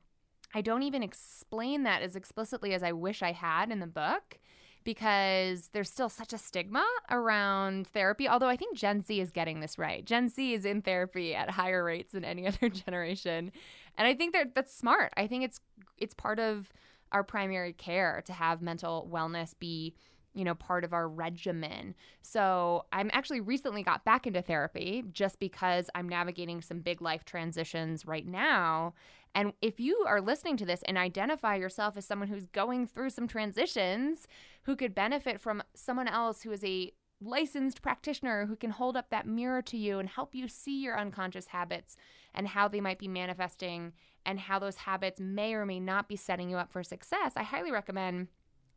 I 0.54 0.62
don't 0.62 0.84
even 0.84 1.04
explain 1.04 1.84
that 1.84 2.02
as 2.02 2.16
explicitly 2.16 2.74
as 2.74 2.82
I 2.82 2.94
wish 2.94 3.22
I 3.22 3.34
had 3.34 3.72
in 3.72 3.82
the 3.82 3.88
book 3.88 4.40
because 4.86 5.70
there's 5.74 5.90
still 5.90 6.08
such 6.08 6.32
a 6.32 6.38
stigma 6.38 6.86
around 7.12 7.88
therapy. 7.88 8.30
Although 8.30 8.48
I 8.48 8.56
think 8.56 8.78
Gen 8.78 9.02
Z 9.02 9.20
is 9.20 9.32
getting 9.32 9.60
this 9.60 9.78
right. 9.78 10.06
Gen 10.06 10.30
Z 10.30 10.54
is 10.54 10.64
in 10.64 10.82
therapy 10.82 11.36
at 11.36 11.50
higher 11.50 11.84
rates 11.84 12.14
than 12.14 12.24
any 12.24 12.48
other 12.48 12.70
generation. 12.70 13.52
And 13.98 14.08
I 14.08 14.14
think 14.14 14.34
that 14.34 14.56
that's 14.56 14.74
smart. 14.74 15.12
I 15.18 15.28
think 15.28 15.44
it's 15.44 15.60
it's 15.98 16.14
part 16.14 16.40
of 16.40 16.72
our 17.12 17.24
primary 17.24 17.74
care 17.74 18.24
to 18.26 18.34
have 18.34 18.62
mental 18.62 19.10
wellness 19.12 19.54
be 19.58 19.96
you 20.36 20.44
know, 20.44 20.54
part 20.54 20.84
of 20.84 20.94
our 20.94 21.08
regimen. 21.08 21.96
So 22.22 22.86
I'm 22.92 23.10
actually 23.14 23.40
recently 23.40 23.82
got 23.82 24.06
back 24.06 24.28
into 24.28 24.42
therapy 24.42 25.04
just 25.12 25.40
because 25.40 25.90
I'm 25.96 26.10
navigating 26.10 26.62
some 26.62 26.80
big 26.80 27.02
life 27.02 27.26
transitions 27.26 28.06
right 28.06 28.28
now. 28.28 28.94
And 29.34 29.54
if 29.62 29.80
you 29.80 30.06
are 30.08 30.22
listening 30.22 30.58
to 30.58 30.66
this 30.66 30.84
and 30.84 30.98
identify 30.98 31.56
yourself 31.56 31.98
as 31.98 32.06
someone 32.06 32.28
who's 32.28 32.46
going 32.46 32.88
through 32.88 33.10
some 33.10 33.28
transitions, 33.28 34.28
who 34.64 34.76
could 34.76 34.96
benefit 34.96 35.42
from 35.42 35.64
someone 35.74 36.08
else 36.08 36.42
who 36.42 36.52
is 36.52 36.64
a 36.64 36.92
licensed 37.22 37.82
practitioner 37.82 38.46
who 38.46 38.56
can 38.56 38.72
hold 38.72 38.98
up 38.98 39.10
that 39.10 39.28
mirror 39.28 39.62
to 39.62 39.78
you 39.78 40.00
and 40.00 40.10
help 40.10 40.36
you 40.36 40.48
see 40.48 40.82
your 40.82 41.00
unconscious 41.00 41.48
habits 41.48 41.96
and 42.34 42.50
how 42.50 42.68
they 42.68 42.82
might 42.82 43.00
be 43.00 43.08
manifesting 43.08 43.94
and 44.26 44.40
how 44.40 44.60
those 44.60 44.76
habits 44.78 45.20
may 45.20 45.54
or 45.54 45.66
may 45.66 45.80
not 45.80 46.10
be 46.10 46.16
setting 46.16 46.50
you 46.50 46.58
up 46.58 46.72
for 46.72 46.84
success, 46.84 47.34
I 47.36 47.44
highly 47.44 47.72
recommend 47.72 48.28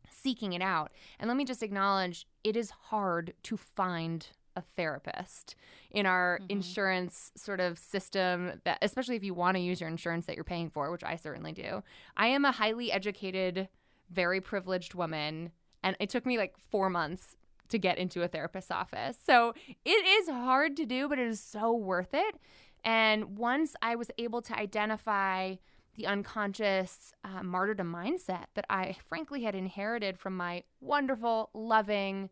seeking 0.09 0.53
it 0.53 0.61
out. 0.61 0.91
And 1.19 1.27
let 1.27 1.37
me 1.37 1.45
just 1.45 1.63
acknowledge 1.63 2.27
it 2.43 2.55
is 2.55 2.69
hard 2.69 3.33
to 3.43 3.57
find 3.57 4.27
a 4.55 4.61
therapist 4.75 5.55
in 5.91 6.05
our 6.05 6.39
mm-hmm. 6.41 6.51
insurance 6.51 7.31
sort 7.35 7.59
of 7.59 7.77
system 7.77 8.61
that 8.65 8.77
especially 8.81 9.15
if 9.15 9.23
you 9.23 9.33
want 9.33 9.55
to 9.55 9.61
use 9.61 9.79
your 9.79 9.89
insurance 9.89 10.25
that 10.25 10.35
you're 10.35 10.43
paying 10.43 10.69
for, 10.69 10.91
which 10.91 11.03
I 11.03 11.15
certainly 11.15 11.51
do. 11.51 11.83
I 12.17 12.27
am 12.27 12.45
a 12.45 12.51
highly 12.51 12.91
educated, 12.91 13.69
very 14.11 14.41
privileged 14.41 14.93
woman 14.93 15.51
and 15.83 15.95
it 15.99 16.09
took 16.09 16.25
me 16.25 16.37
like 16.37 16.55
4 16.69 16.89
months 16.89 17.35
to 17.69 17.77
get 17.77 17.97
into 17.97 18.23
a 18.23 18.27
therapist's 18.27 18.71
office. 18.71 19.17
So, 19.23 19.53
it 19.85 19.89
is 19.89 20.27
hard 20.27 20.75
to 20.77 20.85
do, 20.85 21.07
but 21.07 21.19
it 21.19 21.27
is 21.27 21.39
so 21.39 21.71
worth 21.71 22.13
it. 22.13 22.35
And 22.83 23.37
once 23.37 23.75
I 23.81 23.95
was 23.95 24.09
able 24.17 24.41
to 24.41 24.57
identify 24.57 25.55
the 25.99 26.07
unconscious 26.07 27.11
uh, 27.25 27.43
martyrdom 27.43 27.93
mindset 27.93 28.45
that 28.55 28.65
I 28.69 28.95
frankly 29.09 29.43
had 29.43 29.53
inherited 29.53 30.17
from 30.17 30.37
my 30.37 30.63
wonderful, 30.79 31.49
loving, 31.53 32.29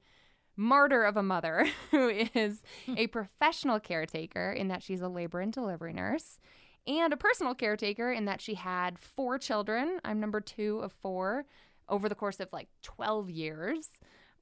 martyr 0.56 1.04
of 1.04 1.18
a 1.18 1.22
mother 1.22 1.68
who 1.92 2.08
is 2.34 2.64
a 2.96 3.08
professional 3.08 3.80
caretaker 3.80 4.54
in 4.54 4.70
that 4.70 4.82
she's 4.82 5.02
a 5.02 5.10
labor 5.10 5.42
and 5.42 5.52
delivery 5.52 5.92
nurse 5.94 6.40
and 6.88 7.12
a 7.12 7.18
personal 7.18 7.54
caretaker 7.54 8.10
in 8.12 8.24
that 8.26 8.40
she 8.40 8.54
had 8.54 8.98
four 8.98 9.38
children. 9.38 10.00
I'm 10.06 10.22
number 10.22 10.40
two 10.40 10.80
of 10.80 10.94
four 10.94 11.46
over 11.90 12.08
the 12.08 12.16
course 12.16 12.40
of 12.40 12.48
like 12.54 12.70
12 12.84 13.30
years. 13.30 13.90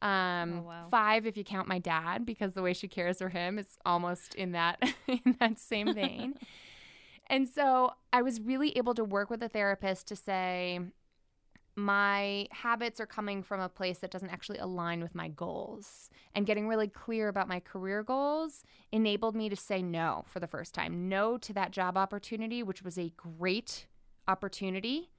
Um, 0.03 0.59
oh, 0.59 0.67
wow. 0.67 0.87
five 0.91 1.25
if 1.25 1.35
you 1.35 1.43
count 1.43 1.67
my 1.67 1.79
dad, 1.79 2.27
because 2.27 2.53
the 2.53 2.61
way 2.61 2.73
she 2.73 2.87
cares 2.87 3.17
for 3.17 3.29
him 3.29 3.57
is 3.57 3.77
almost 3.85 4.35
in 4.35 4.51
that 4.51 4.77
in 5.07 5.35
that 5.39 5.57
same 5.57 5.95
vein. 5.95 6.35
and 7.27 7.47
so 7.47 7.91
I 8.13 8.21
was 8.21 8.39
really 8.39 8.77
able 8.77 8.93
to 8.95 9.03
work 9.03 9.29
with 9.29 9.43
a 9.43 9.49
therapist 9.49 10.07
to 10.07 10.15
say, 10.15 10.79
my 11.75 12.47
habits 12.51 13.01
are 13.01 13.05
coming 13.05 13.43
from 13.43 13.59
a 13.59 13.67
place 13.67 13.99
that 13.99 14.11
doesn't 14.11 14.29
actually 14.29 14.59
align 14.59 15.01
with 15.01 15.13
my 15.13 15.27
goals. 15.27 16.09
And 16.33 16.45
getting 16.45 16.67
really 16.67 16.87
clear 16.87 17.27
about 17.27 17.49
my 17.49 17.59
career 17.59 18.01
goals 18.01 18.63
enabled 18.91 19.35
me 19.35 19.49
to 19.49 19.55
say 19.55 19.81
no 19.81 20.23
for 20.27 20.39
the 20.39 20.47
first 20.47 20.73
time. 20.73 21.09
No 21.09 21.37
to 21.39 21.53
that 21.53 21.71
job 21.71 21.97
opportunity, 21.97 22.63
which 22.63 22.81
was 22.81 22.97
a 22.97 23.11
great 23.17 23.87
opportunity, 24.27 25.11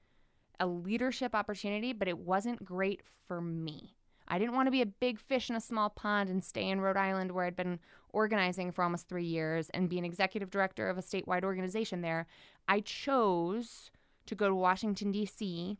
a 0.59 0.65
leadership 0.65 1.35
opportunity, 1.35 1.93
but 1.93 2.07
it 2.07 2.17
wasn't 2.17 2.65
great 2.65 3.01
for 3.27 3.39
me. 3.39 3.96
I 4.27 4.39
didn't 4.39 4.55
want 4.55 4.67
to 4.67 4.71
be 4.71 4.81
a 4.81 4.85
big 4.85 5.19
fish 5.19 5.49
in 5.49 5.55
a 5.55 5.61
small 5.61 5.89
pond 5.89 6.29
and 6.29 6.43
stay 6.43 6.69
in 6.69 6.81
Rhode 6.81 6.97
Island 6.97 7.31
where 7.31 7.45
I'd 7.45 7.55
been 7.55 7.79
organizing 8.09 8.71
for 8.71 8.83
almost 8.83 9.07
three 9.07 9.25
years 9.25 9.69
and 9.69 9.89
be 9.89 9.97
an 9.97 10.05
executive 10.05 10.49
director 10.49 10.89
of 10.89 10.97
a 10.97 11.01
statewide 11.01 11.43
organization 11.43 12.01
there. 12.01 12.27
I 12.67 12.81
chose 12.81 13.91
to 14.25 14.35
go 14.35 14.47
to 14.49 14.55
Washington, 14.55 15.11
D.C 15.11 15.77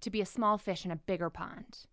to 0.00 0.10
be 0.10 0.20
a 0.20 0.26
small 0.26 0.58
fish 0.58 0.84
in 0.84 0.90
a 0.90 0.96
bigger 0.96 1.30
pond. 1.30 1.86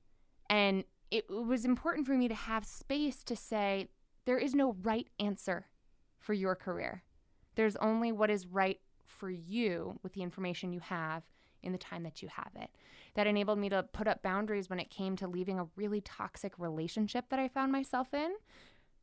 And 0.49 0.83
it 1.11 1.29
was 1.29 1.65
important 1.65 2.07
for 2.07 2.13
me 2.13 2.27
to 2.27 2.35
have 2.35 2.65
space 2.65 3.23
to 3.23 3.35
say, 3.35 3.87
there 4.25 4.37
is 4.37 4.53
no 4.53 4.75
right 4.81 5.07
answer 5.19 5.67
for 6.19 6.33
your 6.33 6.55
career. 6.55 7.03
There's 7.55 7.75
only 7.77 8.11
what 8.11 8.29
is 8.29 8.45
right 8.45 8.79
for 9.05 9.29
you 9.29 9.99
with 10.03 10.13
the 10.13 10.21
information 10.21 10.73
you 10.73 10.79
have 10.81 11.23
in 11.63 11.71
the 11.71 11.77
time 11.77 12.03
that 12.03 12.21
you 12.21 12.29
have 12.29 12.51
it. 12.55 12.69
That 13.15 13.27
enabled 13.27 13.59
me 13.59 13.69
to 13.69 13.83
put 13.83 14.07
up 14.07 14.21
boundaries 14.21 14.69
when 14.69 14.79
it 14.79 14.89
came 14.89 15.15
to 15.17 15.27
leaving 15.27 15.59
a 15.59 15.67
really 15.75 16.01
toxic 16.01 16.53
relationship 16.57 17.25
that 17.29 17.39
I 17.39 17.47
found 17.47 17.71
myself 17.71 18.13
in, 18.13 18.31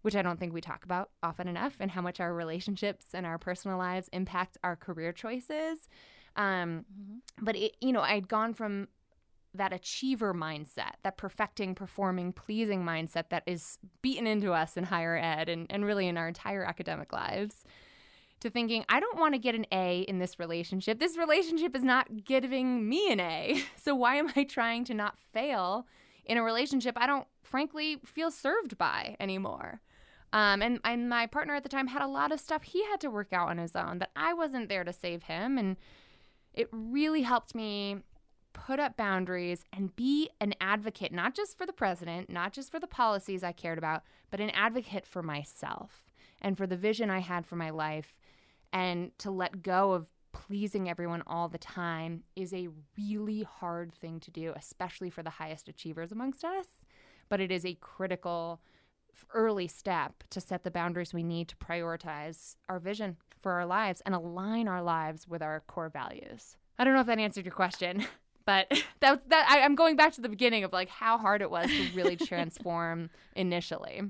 which 0.02 0.14
I 0.14 0.22
don't 0.22 0.38
think 0.38 0.52
we 0.52 0.60
talk 0.60 0.84
about 0.84 1.10
often 1.22 1.48
enough, 1.48 1.76
and 1.80 1.90
how 1.90 2.00
much 2.00 2.20
our 2.20 2.34
relationships 2.34 3.06
and 3.14 3.26
our 3.26 3.38
personal 3.38 3.78
lives 3.78 4.08
impact 4.12 4.58
our 4.62 4.76
career 4.76 5.12
choices. 5.12 5.88
Um, 6.36 6.84
mm-hmm. 6.92 7.44
But 7.44 7.56
it, 7.56 7.76
you 7.80 7.92
know, 7.92 8.02
I'd 8.02 8.28
gone 8.28 8.54
from 8.54 8.88
that 9.54 9.72
achiever 9.72 10.34
mindset, 10.34 10.94
that 11.04 11.16
perfecting, 11.16 11.74
performing, 11.74 12.32
pleasing 12.32 12.84
mindset 12.84 13.30
that 13.30 13.44
is 13.46 13.78
beaten 14.02 14.26
into 14.26 14.52
us 14.52 14.76
in 14.76 14.84
higher 14.84 15.16
ed 15.16 15.48
and, 15.48 15.66
and 15.70 15.84
really 15.84 16.08
in 16.08 16.16
our 16.16 16.26
entire 16.26 16.64
academic 16.64 17.12
lives, 17.12 17.64
to 18.44 18.50
thinking, 18.50 18.84
I 18.88 19.00
don't 19.00 19.18
want 19.18 19.34
to 19.34 19.38
get 19.38 19.54
an 19.54 19.66
A 19.72 20.00
in 20.02 20.18
this 20.18 20.38
relationship. 20.38 21.00
This 21.00 21.16
relationship 21.16 21.74
is 21.74 21.82
not 21.82 22.24
giving 22.24 22.88
me 22.88 23.10
an 23.10 23.20
A. 23.20 23.62
So 23.76 23.94
why 23.94 24.16
am 24.16 24.32
I 24.34 24.44
trying 24.44 24.84
to 24.84 24.94
not 24.94 25.18
fail 25.18 25.86
in 26.24 26.38
a 26.38 26.42
relationship 26.42 26.96
I 26.96 27.06
don't 27.06 27.26
frankly 27.42 27.98
feel 28.04 28.30
served 28.30 28.78
by 28.78 29.16
anymore? 29.20 29.82
Um, 30.32 30.62
and, 30.62 30.80
and 30.84 31.08
my 31.08 31.26
partner 31.26 31.54
at 31.54 31.62
the 31.62 31.68
time 31.68 31.88
had 31.88 32.00
a 32.00 32.06
lot 32.06 32.32
of 32.32 32.40
stuff 32.40 32.62
he 32.62 32.82
had 32.84 33.00
to 33.02 33.10
work 33.10 33.32
out 33.32 33.50
on 33.50 33.58
his 33.58 33.76
own 33.76 33.98
that 33.98 34.10
I 34.16 34.32
wasn't 34.32 34.68
there 34.68 34.84
to 34.84 34.92
save 34.92 35.24
him. 35.24 35.58
And 35.58 35.76
it 36.54 36.68
really 36.72 37.22
helped 37.22 37.54
me 37.54 37.98
put 38.54 38.80
up 38.80 38.96
boundaries 38.96 39.64
and 39.72 39.94
be 39.96 40.30
an 40.40 40.54
advocate, 40.60 41.12
not 41.12 41.34
just 41.34 41.58
for 41.58 41.66
the 41.66 41.72
president, 41.72 42.30
not 42.30 42.52
just 42.52 42.70
for 42.70 42.80
the 42.80 42.86
policies 42.86 43.44
I 43.44 43.52
cared 43.52 43.78
about, 43.78 44.02
but 44.30 44.40
an 44.40 44.50
advocate 44.50 45.06
for 45.06 45.22
myself 45.22 46.04
and 46.40 46.56
for 46.56 46.66
the 46.66 46.76
vision 46.76 47.10
I 47.10 47.18
had 47.18 47.46
for 47.46 47.56
my 47.56 47.70
life. 47.70 48.14
And 48.74 49.16
to 49.20 49.30
let 49.30 49.62
go 49.62 49.92
of 49.92 50.08
pleasing 50.32 50.90
everyone 50.90 51.22
all 51.26 51.48
the 51.48 51.58
time 51.58 52.24
is 52.34 52.52
a 52.52 52.68
really 52.98 53.44
hard 53.44 53.94
thing 53.94 54.20
to 54.20 54.30
do, 54.30 54.52
especially 54.56 55.08
for 55.08 55.22
the 55.22 55.30
highest 55.30 55.68
achievers 55.68 56.12
amongst 56.12 56.44
us. 56.44 56.66
But 57.28 57.40
it 57.40 57.50
is 57.50 57.64
a 57.64 57.78
critical 57.80 58.60
early 59.32 59.68
step 59.68 60.24
to 60.30 60.40
set 60.40 60.64
the 60.64 60.70
boundaries 60.72 61.14
we 61.14 61.22
need 61.22 61.48
to 61.48 61.56
prioritize 61.56 62.56
our 62.68 62.80
vision 62.80 63.16
for 63.40 63.52
our 63.52 63.64
lives 63.64 64.02
and 64.04 64.14
align 64.14 64.66
our 64.66 64.82
lives 64.82 65.28
with 65.28 65.40
our 65.40 65.60
core 65.68 65.88
values. 65.88 66.56
I 66.76 66.82
don't 66.84 66.94
know 66.94 67.00
if 67.00 67.06
that 67.06 67.20
answered 67.20 67.46
your 67.46 67.54
question. 67.54 68.04
But 68.46 68.70
that 69.00 69.26
that 69.30 69.46
I, 69.48 69.60
I'm 69.60 69.74
going 69.74 69.96
back 69.96 70.12
to 70.16 70.20
the 70.20 70.28
beginning 70.28 70.64
of 70.64 70.72
like 70.74 70.90
how 70.90 71.16
hard 71.16 71.40
it 71.40 71.50
was 71.50 71.66
to 71.70 71.88
really 71.94 72.16
transform 72.30 73.08
initially. 73.34 74.02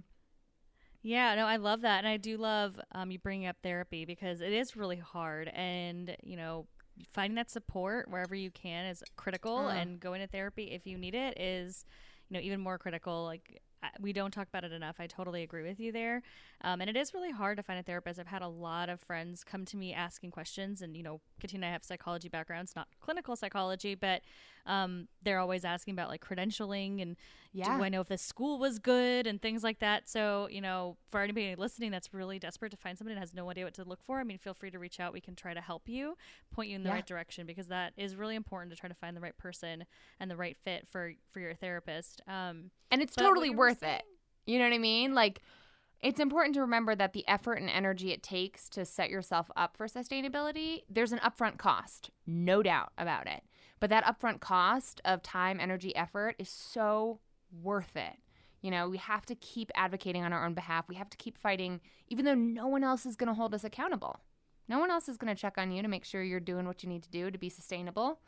Yeah, 1.07 1.35
no, 1.35 1.47
I 1.47 1.57
love 1.57 1.83
that, 1.83 1.99
and 1.99 2.09
I 2.09 2.17
do 2.17 2.39
love 2.39 2.81
um, 2.93 3.11
you 3.11 3.19
bringing 3.19 3.47
up 3.47 3.57
therapy 3.63 4.07
because 4.07 4.41
it 4.41 4.55
is 4.55 4.75
really 4.75 4.97
hard, 4.97 5.49
and 5.49 6.17
you 6.23 6.35
know, 6.35 6.67
finding 7.13 7.35
that 7.35 7.51
support 7.51 8.11
wherever 8.11 8.35
you 8.35 8.51
can 8.51 8.87
is 8.87 9.05
critical, 9.15 9.67
uh. 9.67 9.75
and 9.75 10.01
going 10.01 10.23
to 10.23 10.27
therapy 10.27 10.71
if 10.73 10.87
you 10.87 10.97
need 10.97 11.15
it 11.15 11.39
is, 11.39 11.85
you 12.31 12.35
know, 12.35 12.41
even 12.41 12.59
more 12.59 12.79
critical. 12.79 13.25
Like 13.25 13.61
we 14.01 14.13
don't 14.13 14.31
talk 14.31 14.49
about 14.49 14.65
it 14.65 14.73
enough. 14.73 14.97
I 14.99 15.07
totally 15.07 15.43
agree 15.43 15.63
with 15.63 15.81
you 15.81 15.93
there. 15.93 16.23
Um, 16.63 16.81
and 16.81 16.91
it 16.91 16.97
is 16.97 17.15
really 17.15 17.31
hard 17.31 17.57
to 17.57 17.63
find 17.63 17.79
a 17.79 17.83
therapist. 17.83 18.19
I've 18.19 18.27
had 18.27 18.43
a 18.43 18.49
lot 18.49 18.89
of 18.89 19.01
friends 19.01 19.45
come 19.45 19.65
to 19.67 19.77
me 19.77 19.93
asking 19.93 20.31
questions, 20.31 20.83
and 20.83 20.97
you 20.97 21.03
know, 21.03 21.21
Katina 21.41 21.67
and 21.67 21.71
I 21.71 21.73
have 21.73 21.85
psychology 21.85 22.29
backgrounds, 22.29 22.75
not 22.75 22.89
clinical 23.01 23.37
psychology, 23.37 23.95
but 23.95 24.23
um, 24.67 25.09
they're 25.23 25.39
always 25.39 25.65
asking 25.65 25.93
about 25.93 26.09
like 26.09 26.25
credentialing 26.25 27.03
and 27.03 27.17
yeah. 27.53 27.77
do 27.77 27.85
I 27.85 27.89
know 27.89 28.01
if 28.01 28.09
this 28.09 28.23
school 28.23 28.59
was 28.59 28.79
good 28.79 29.27
and 29.27 29.41
things 29.41 29.63
like 29.63 29.79
that. 29.81 30.09
So, 30.09 30.49
you 30.51 30.61
know, 30.61 30.97
for 31.09 31.21
anybody 31.21 31.55
listening 31.55 31.91
that's 31.91 32.13
really 32.13 32.39
desperate 32.39 32.71
to 32.71 32.77
find 32.77 32.97
somebody 32.99 33.13
and 33.13 33.21
has 33.21 33.35
no 33.35 33.49
idea 33.51 33.65
what 33.65 33.75
to 33.75 33.85
look 33.85 34.03
for, 34.03 34.19
I 34.19 34.25
mean, 34.25 34.39
feel 34.39 34.55
free 34.55 34.71
to 34.71 34.79
reach 34.79 35.01
out. 35.01 35.13
We 35.13 35.21
can 35.21 35.37
try 35.37 35.55
to 35.55 35.61
help 35.61 35.89
you, 35.89 36.17
point 36.53 36.71
you 36.71 36.77
in 36.77 36.83
the 36.83 36.89
yeah. 36.89 36.97
right 36.97 37.07
direction 37.07 37.47
because 37.47 37.69
that 37.69 37.93
is 37.97 38.17
really 38.17 38.35
important 38.35 38.73
to 38.73 38.77
try 38.79 38.89
to 38.89 38.95
find 38.95 39.17
the 39.17 39.21
right 39.21 39.37
person 39.37 39.85
and 40.19 40.31
the 40.31 40.37
right 40.37 40.57
fit 40.57 40.89
for 40.89 41.13
for 41.31 41.41
your 41.41 41.55
therapist. 41.55 42.23
Um, 42.27 42.71
and 42.91 43.03
it's 43.03 43.17
totally 43.17 43.51
worth 43.75 43.91
it. 43.91 44.05
You 44.47 44.59
know 44.59 44.67
what 44.67 44.75
I 44.75 44.79
mean? 44.79 45.15
Like 45.15 45.43
it's 46.05 46.21
important 46.21 46.55
to 46.55 46.61
remember 46.61 46.95
that 46.95 47.15
the 47.15 47.27
effort 47.27 47.55
and 47.55 47.71
energy 47.71 48.13
it 48.13 48.23
takes 48.23 48.69
to 48.71 48.85
set 48.85 49.09
yourself 49.09 49.51
up 49.57 49.77
for 49.77 49.87
sustainability, 49.87 50.83
there's 50.89 51.13
an 51.13 51.21
upfront 51.21 51.57
cost, 51.57 52.11
no 52.27 52.63
doubt 52.63 52.93
about 52.99 53.27
it. 53.27 53.43
But 53.81 53.91
that 53.91 54.05
upfront 54.05 54.41
cost 54.41 55.01
of 55.05 55.23
time, 55.23 55.59
energy, 55.61 55.97
effort 55.97 56.37
is 56.39 56.51
so 56.51 57.21
worth 57.63 57.97
it. 57.97 58.19
You 58.61 58.71
know, 58.71 58.89
we 58.89 58.99
have 58.99 59.27
to 59.27 59.35
keep 59.35 59.71
advocating 59.75 60.25
on 60.25 60.33
our 60.33 60.45
own 60.45 60.55
behalf. 60.55 60.89
We 60.89 60.95
have 60.97 61.11
to 61.11 61.17
keep 61.17 61.39
fighting, 61.39 61.81
even 62.09 62.25
though 62.25 62.35
no 62.35 62.67
one 62.67 62.85
else 62.85 63.05
is 63.07 63.17
going 63.17 63.29
to 63.29 63.35
hold 63.35 63.55
us 63.55 63.65
accountable. 63.65 64.21
No 64.69 64.79
one 64.79 64.91
else 64.91 65.09
is 65.09 65.19
going 65.19 65.35
to 65.35 65.41
check 65.41 65.59
on 65.59 65.73
you 65.73 65.83
to 65.83 65.89
make 65.89 66.05
sure 66.05 66.23
you're 66.23 66.41
doing 66.41 66.67
what 66.67 66.83
you 66.83 66.89
need 66.89 67.03
to 67.03 67.11
do 67.11 67.31
to 67.31 67.39
be 67.39 67.51
sustainable. 67.51 68.21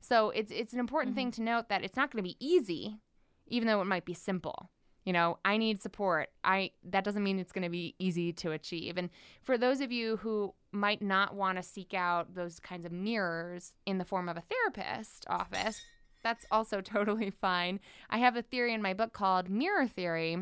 So 0.00 0.30
it's 0.30 0.50
it's 0.50 0.74
an 0.74 0.80
important 0.80 1.12
mm-hmm. 1.12 1.20
thing 1.20 1.30
to 1.32 1.42
note 1.42 1.68
that 1.70 1.84
it's 1.84 1.96
not 1.96 2.10
going 2.10 2.22
to 2.22 2.28
be 2.28 2.36
easy, 2.38 2.98
even 3.46 3.66
though 3.66 3.80
it 3.80 3.86
might 3.86 4.04
be 4.04 4.14
simple 4.14 4.70
you 5.04 5.12
know 5.12 5.38
i 5.44 5.56
need 5.56 5.80
support. 5.80 6.30
I 6.42 6.70
that 6.84 7.04
doesn't 7.04 7.22
mean 7.22 7.38
it's 7.38 7.52
going 7.52 7.64
to 7.64 7.70
be 7.70 7.94
easy 7.98 8.32
to 8.34 8.52
achieve. 8.52 8.96
And 8.96 9.10
for 9.42 9.58
those 9.58 9.80
of 9.80 9.92
you 9.92 10.16
who 10.18 10.54
might 10.72 11.02
not 11.02 11.34
want 11.34 11.56
to 11.56 11.62
seek 11.62 11.94
out 11.94 12.34
those 12.34 12.58
kinds 12.58 12.84
of 12.84 12.92
mirrors 12.92 13.72
in 13.86 13.98
the 13.98 14.04
form 14.04 14.28
of 14.28 14.36
a 14.36 14.42
therapist 14.42 15.24
office 15.28 15.80
that's 16.22 16.46
also 16.50 16.80
totally 16.80 17.30
fine. 17.30 17.80
I 18.10 18.18
have 18.18 18.36
a 18.36 18.42
theory 18.42 18.74
in 18.74 18.82
my 18.82 18.94
book 18.94 19.12
called 19.12 19.48
mirror 19.48 19.86
theory 19.86 20.38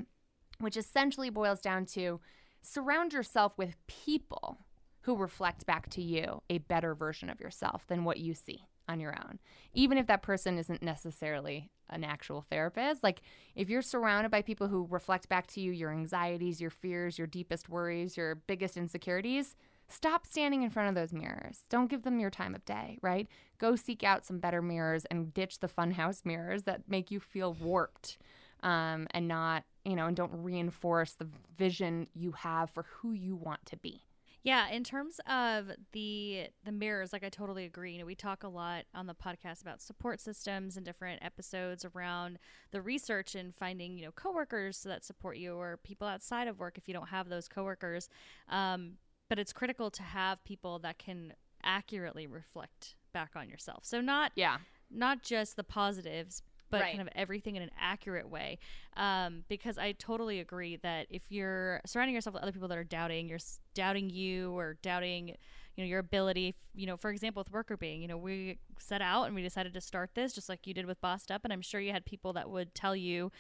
which 0.62 0.76
essentially 0.76 1.28
boils 1.28 1.61
down 1.61 1.85
to 1.85 2.21
surround 2.62 3.12
yourself 3.12 3.52
with 3.59 3.76
people 3.88 4.59
who 5.02 5.16
reflect 5.16 5.66
back 5.66 5.90
to 5.90 6.00
you 6.00 6.40
a 6.49 6.59
better 6.59 6.95
version 6.95 7.28
of 7.28 7.40
yourself 7.40 7.85
than 7.88 8.04
what 8.04 8.19
you 8.19 8.33
see 8.35 8.64
on 8.88 9.00
your 9.00 9.14
own, 9.25 9.38
even 9.75 9.99
if 9.99 10.07
that 10.07 10.23
person 10.23 10.59
isn't 10.59 10.83
necessarily 10.83 11.71
an 11.93 12.05
actual 12.05 12.43
therapist. 12.43 13.03
Like, 13.03 13.21
if 13.55 13.69
you're 13.69 13.83
surrounded 13.83 14.31
by 14.31 14.43
people 14.43 14.69
who 14.69 14.87
reflect 14.91 15.29
back 15.29 15.47
to 15.49 15.61
you 15.61 15.73
your 15.73 15.91
anxieties, 15.91 16.61
your 16.61 16.71
fears, 16.71 17.19
your 17.19 17.27
deepest 17.27 17.69
worries, 17.69 18.17
your 18.17 18.35
biggest 18.35 18.77
insecurities, 18.77 19.55
stop 19.89 20.27
standing 20.27 20.63
in 20.63 20.71
front 20.71 20.89
of 20.89 20.95
those 20.95 21.13
mirrors. 21.13 21.65
Don't 21.69 21.91
give 21.91 22.03
them 22.03 22.19
your 22.19 22.31
time 22.31 22.55
of 22.55 22.65
day, 22.65 22.99
right? 23.03 23.29
Go 23.59 23.77
seek 23.77 24.03
out 24.03 24.25
some 24.25 24.39
better 24.39 24.63
mirrors 24.63 25.05
and 25.07 25.33
ditch 25.35 25.61
the 25.61 25.69
funhouse 25.69 26.23
mirrors 26.25 26.65
that 26.65 26.83
make 26.89 27.11
you 27.11 27.21
feel 27.21 27.53
warped 27.55 28.19
um, 28.63 29.07
and 29.11 29.29
not, 29.29 29.65
you 29.85 29.97
know, 29.97 30.07
and 30.07 30.17
don't 30.17 30.33
reinforce 30.33 31.15
the 31.15 31.29
vision 31.57 32.07
you 32.15 32.33
have 32.33 32.71
for 32.71 32.85
who 32.85 33.13
you 33.13 33.37
want 33.37 33.65
to 33.67 33.77
be. 33.77 34.03
Yeah, 34.45 34.69
in 34.71 34.83
terms 34.83 35.21
of 35.29 35.71
the 35.93 36.49
the 36.65 36.73
mirrors, 36.73 37.13
like 37.13 37.23
I 37.23 37.29
totally 37.29 37.65
agree. 37.65 37.93
You 37.93 38.01
know, 38.01 38.07
we 38.07 38.17
talk 38.17 38.43
a 38.43 38.49
lot 38.49 38.85
on 38.93 39.07
the 39.07 39.15
podcast 39.15 39.63
about 39.63 39.81
support 39.81 40.21
systems 40.21 40.77
and 40.77 40.85
different 40.85 41.25
episodes 41.25 41.85
around 41.95 42.39
the 42.73 42.83
research 42.83 43.37
and 43.37 43.55
finding, 43.55 43.97
you 43.97 44.05
know, 44.05 44.13
coworkers 44.13 44.83
that 44.83 45.05
support 45.05 45.37
you 45.37 45.55
or 45.55 45.79
people 45.85 46.09
outside 46.09 46.49
of 46.49 46.59
work 46.59 46.77
if 46.77 46.89
you 46.89 46.95
don't 46.95 47.09
have 47.09 47.29
those 47.29 47.47
coworkers. 47.47 48.09
Um, 48.49 48.95
but 49.29 49.39
it's 49.39 49.53
critical 49.53 49.91
to 49.93 50.03
have 50.03 50.43
people 50.45 50.81
that 50.81 50.99
can 50.99 51.35
accurately 51.63 52.27
reflect 52.27 52.97
back 53.13 53.31
on 53.37 53.49
yourself. 53.49 53.85
So 53.85 54.01
not 54.01 54.33
yeah, 54.35 54.59
not 54.91 55.23
just 55.23 55.55
the 55.55 55.65
positives, 55.65 56.43
but 56.73 56.81
right. 56.81 56.97
kind 56.97 57.02
of 57.02 57.09
everything 57.14 57.55
in 57.55 57.62
an 57.62 57.71
accurate 57.79 58.29
way. 58.29 58.59
Um, 58.97 59.45
because 59.47 59.76
I 59.76 59.93
totally 59.93 60.41
agree 60.41 60.76
that 60.76 61.07
if 61.11 61.23
you're 61.29 61.83
surrounding 61.87 62.14
yourself 62.14 62.33
with 62.33 62.43
other 62.43 62.50
people 62.50 62.67
that 62.69 62.79
are 62.79 62.83
doubting, 62.83 63.29
you're 63.29 63.38
doubting 63.75 64.09
you 64.09 64.57
or 64.59 64.79
doubting, 64.83 65.37
you 65.76 65.85
know, 65.85 65.85
your 65.85 65.99
ability. 65.99 66.55
You 66.75 66.87
know, 66.87 66.97
for 66.97 67.11
example, 67.11 67.45
with 67.47 67.52
workr 67.52 67.79
beeing, 67.79 68.00
you 68.00 68.09
know, 68.09 68.17
we 68.17 68.59
set 68.79 69.02
out 69.02 69.25
and 69.25 69.35
we 69.35 69.43
decided 69.43 69.75
to 69.75 69.81
start 69.83 70.14
this 70.14 70.33
just 70.33 70.49
like 70.49 70.67
you 70.67 70.73
did 70.73 70.87
with 70.87 71.00
Bossed 71.02 71.31
Up, 71.31 71.45
and 71.45 71.52
I'm 71.52 71.62
sure 71.62 71.79
you 71.79 71.93
had 71.93 72.07
people 72.07 72.33
that 72.33 72.50
would 72.50 72.75
tell 72.75 72.97
you. 72.97 73.31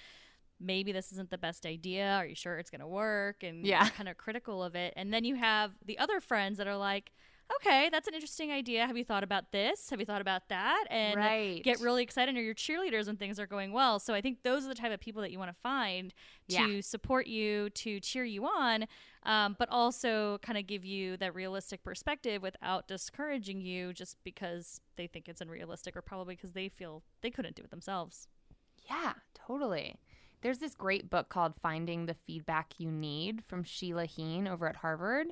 Maybe 0.60 0.92
this 0.92 1.10
isn't 1.10 1.30
the 1.30 1.38
best 1.38 1.66
idea. 1.66 2.12
Are 2.12 2.26
you 2.26 2.36
sure 2.36 2.56
it's 2.58 2.70
going 2.70 2.82
to 2.82 2.86
work? 2.86 3.42
And 3.42 3.66
yeah, 3.66 3.88
kind 3.88 4.08
of 4.08 4.16
critical 4.16 4.62
of 4.62 4.76
it. 4.76 4.92
And 4.94 5.12
then 5.12 5.24
you 5.24 5.34
have 5.34 5.72
the 5.84 5.98
other 5.98 6.20
friends 6.20 6.58
that 6.58 6.68
are 6.68 6.76
like, 6.76 7.10
okay, 7.56 7.88
that's 7.90 8.08
an 8.08 8.14
interesting 8.14 8.50
idea. 8.50 8.86
Have 8.86 8.96
you 8.96 9.04
thought 9.04 9.24
about 9.24 9.52
this? 9.52 9.90
Have 9.90 10.00
you 10.00 10.06
thought 10.06 10.20
about 10.20 10.48
that? 10.48 10.84
And 10.90 11.16
right. 11.16 11.62
get 11.62 11.80
really 11.80 12.02
excited. 12.02 12.36
Or 12.36 12.42
your 12.42 12.54
cheerleaders 12.54 13.06
when 13.06 13.16
things 13.16 13.38
are 13.38 13.46
going 13.46 13.72
well. 13.72 13.98
So 13.98 14.14
I 14.14 14.20
think 14.20 14.42
those 14.42 14.64
are 14.64 14.68
the 14.68 14.74
type 14.74 14.92
of 14.92 15.00
people 15.00 15.22
that 15.22 15.30
you 15.30 15.38
want 15.38 15.50
to 15.50 15.60
find 15.62 16.14
to 16.48 16.74
yeah. 16.74 16.80
support 16.80 17.26
you, 17.26 17.70
to 17.70 18.00
cheer 18.00 18.24
you 18.24 18.44
on, 18.44 18.86
um, 19.24 19.56
but 19.58 19.68
also 19.68 20.38
kind 20.42 20.58
of 20.58 20.66
give 20.66 20.84
you 20.84 21.16
that 21.18 21.34
realistic 21.34 21.82
perspective 21.82 22.42
without 22.42 22.88
discouraging 22.88 23.60
you 23.60 23.92
just 23.92 24.16
because 24.24 24.80
they 24.96 25.06
think 25.06 25.28
it's 25.28 25.40
unrealistic 25.40 25.96
or 25.96 26.02
probably 26.02 26.34
because 26.34 26.52
they 26.52 26.68
feel 26.68 27.02
they 27.22 27.30
couldn't 27.30 27.56
do 27.56 27.62
it 27.62 27.70
themselves. 27.70 28.28
Yeah, 28.88 29.14
totally. 29.34 29.96
There's 30.42 30.58
this 30.58 30.74
great 30.74 31.08
book 31.08 31.28
called 31.28 31.54
Finding 31.62 32.06
the 32.06 32.16
Feedback 32.26 32.74
You 32.78 32.90
Need 32.90 33.44
from 33.46 33.62
Sheila 33.62 34.06
Heen 34.06 34.48
over 34.48 34.68
at 34.68 34.76
Harvard. 34.76 35.28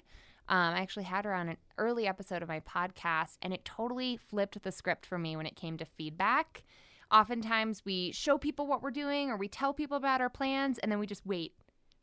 Um, 0.51 0.75
I 0.75 0.81
actually 0.81 1.05
had 1.05 1.25
her 1.25 1.33
on 1.33 1.49
an 1.49 1.57
early 1.79 2.09
episode 2.09 2.43
of 2.43 2.49
my 2.49 2.59
podcast, 2.61 3.39
and 3.41 3.55
it 3.55 3.65
totally 3.65 4.17
flipped 4.17 4.61
the 4.61 4.73
script 4.73 5.07
for 5.07 5.17
me 5.17 5.37
when 5.37 5.47
it 5.47 5.55
came 5.55 5.79
to 5.79 5.85
feedback. 5.85 6.65
Oftentimes, 7.13 7.85
we 7.85 8.11
show 8.11 8.37
people 8.37 8.67
what 8.67 8.83
we're 8.83 8.91
doing 8.91 9.31
or 9.31 9.37
we 9.37 9.47
tell 9.47 9.73
people 9.73 9.97
about 9.97 10.21
our 10.21 10.29
plans, 10.29 10.79
and 10.79 10.91
then 10.91 10.99
we 10.99 11.07
just 11.07 11.25
wait 11.25 11.55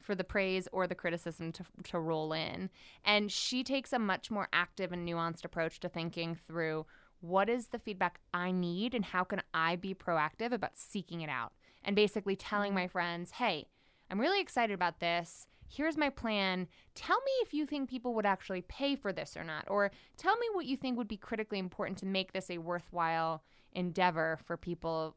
for 0.01 0.16
the 0.16 0.24
praise 0.24 0.70
or 0.72 0.88
the 0.88 0.96
criticism 0.96 1.51
to, 1.51 1.66
to 1.84 2.00
roll 2.00 2.32
in. 2.32 2.70
And 3.04 3.30
she 3.30 3.66
takes 3.66 3.92
a 3.92 4.00
much 4.00 4.32
more 4.32 4.48
active 4.54 4.94
and 4.94 5.06
nuanced 5.06 5.44
approach 5.44 5.82
to 5.82 5.89
thinking 5.89 6.38
through 6.48 6.86
what 7.20 7.50
is 7.50 7.68
the 7.68 7.80
feedback 7.80 8.22
I 8.34 8.51
need 8.51 8.94
and 8.94 9.04
how 9.04 9.25
can 9.25 9.42
I 9.54 9.75
be 9.75 9.94
proactive 9.94 10.54
about 10.54 10.77
seeking 10.77 11.20
it 11.20 11.30
out 11.30 11.51
and 11.84 11.98
basically 11.98 12.38
telling 12.38 12.74
my 12.74 12.88
friends, 12.88 13.32
hey, 13.32 13.68
I'm 14.10 14.22
really 14.22 14.39
excited 14.39 14.74
about 14.74 15.01
this 15.01 15.48
here's 15.68 15.98
my 15.98 16.10
plan. 16.10 16.68
Tell 16.96 17.18
me 17.18 17.32
if 17.42 17.54
you 17.54 17.66
think 17.66 17.90
people 17.90 18.14
would 18.16 18.26
actually 18.26 18.62
pay 18.62 18.96
for 18.96 19.12
this 19.12 19.36
or 19.38 19.44
not. 19.44 19.66
Or 19.68 19.92
tell 20.18 20.36
me 20.38 20.48
what 20.54 20.66
you 20.66 20.78
think 20.78 20.98
would 20.98 21.08
be 21.08 21.18
critically 21.18 21.60
important 21.60 21.98
to 22.00 22.06
make 22.06 22.34
this 22.34 22.50
a 22.50 22.58
worthwhile 22.58 23.44
endeavor 23.74 24.40
for 24.46 24.58
people 24.58 25.16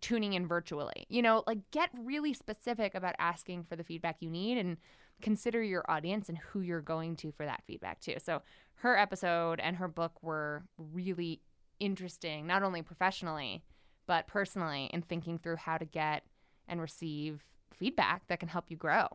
tuning 0.00 0.32
in 0.34 0.46
virtually. 0.46 1.06
You 1.08 1.22
know, 1.22 1.44
like 1.46 1.70
get 1.70 1.90
really 1.98 2.32
specific 2.32 2.94
about 2.94 3.14
asking 3.18 3.64
for 3.64 3.76
the 3.76 3.84
feedback 3.84 4.16
you 4.20 4.30
need 4.30 4.58
and 4.58 4.76
consider 5.20 5.62
your 5.62 5.84
audience 5.90 6.28
and 6.28 6.38
who 6.38 6.60
you're 6.60 6.80
going 6.80 7.16
to 7.16 7.32
for 7.32 7.44
that 7.44 7.62
feedback 7.66 8.00
too. 8.00 8.16
So 8.24 8.42
her 8.76 8.96
episode 8.96 9.60
and 9.60 9.76
her 9.76 9.88
book 9.88 10.22
were 10.22 10.64
really 10.78 11.40
interesting, 11.78 12.46
not 12.46 12.62
only 12.62 12.82
professionally, 12.82 13.62
but 14.06 14.26
personally 14.26 14.88
in 14.92 15.02
thinking 15.02 15.38
through 15.38 15.56
how 15.56 15.76
to 15.76 15.84
get 15.84 16.24
and 16.66 16.80
receive 16.80 17.44
feedback 17.72 18.26
that 18.28 18.40
can 18.40 18.48
help 18.48 18.66
you 18.68 18.76
grow. 18.76 19.06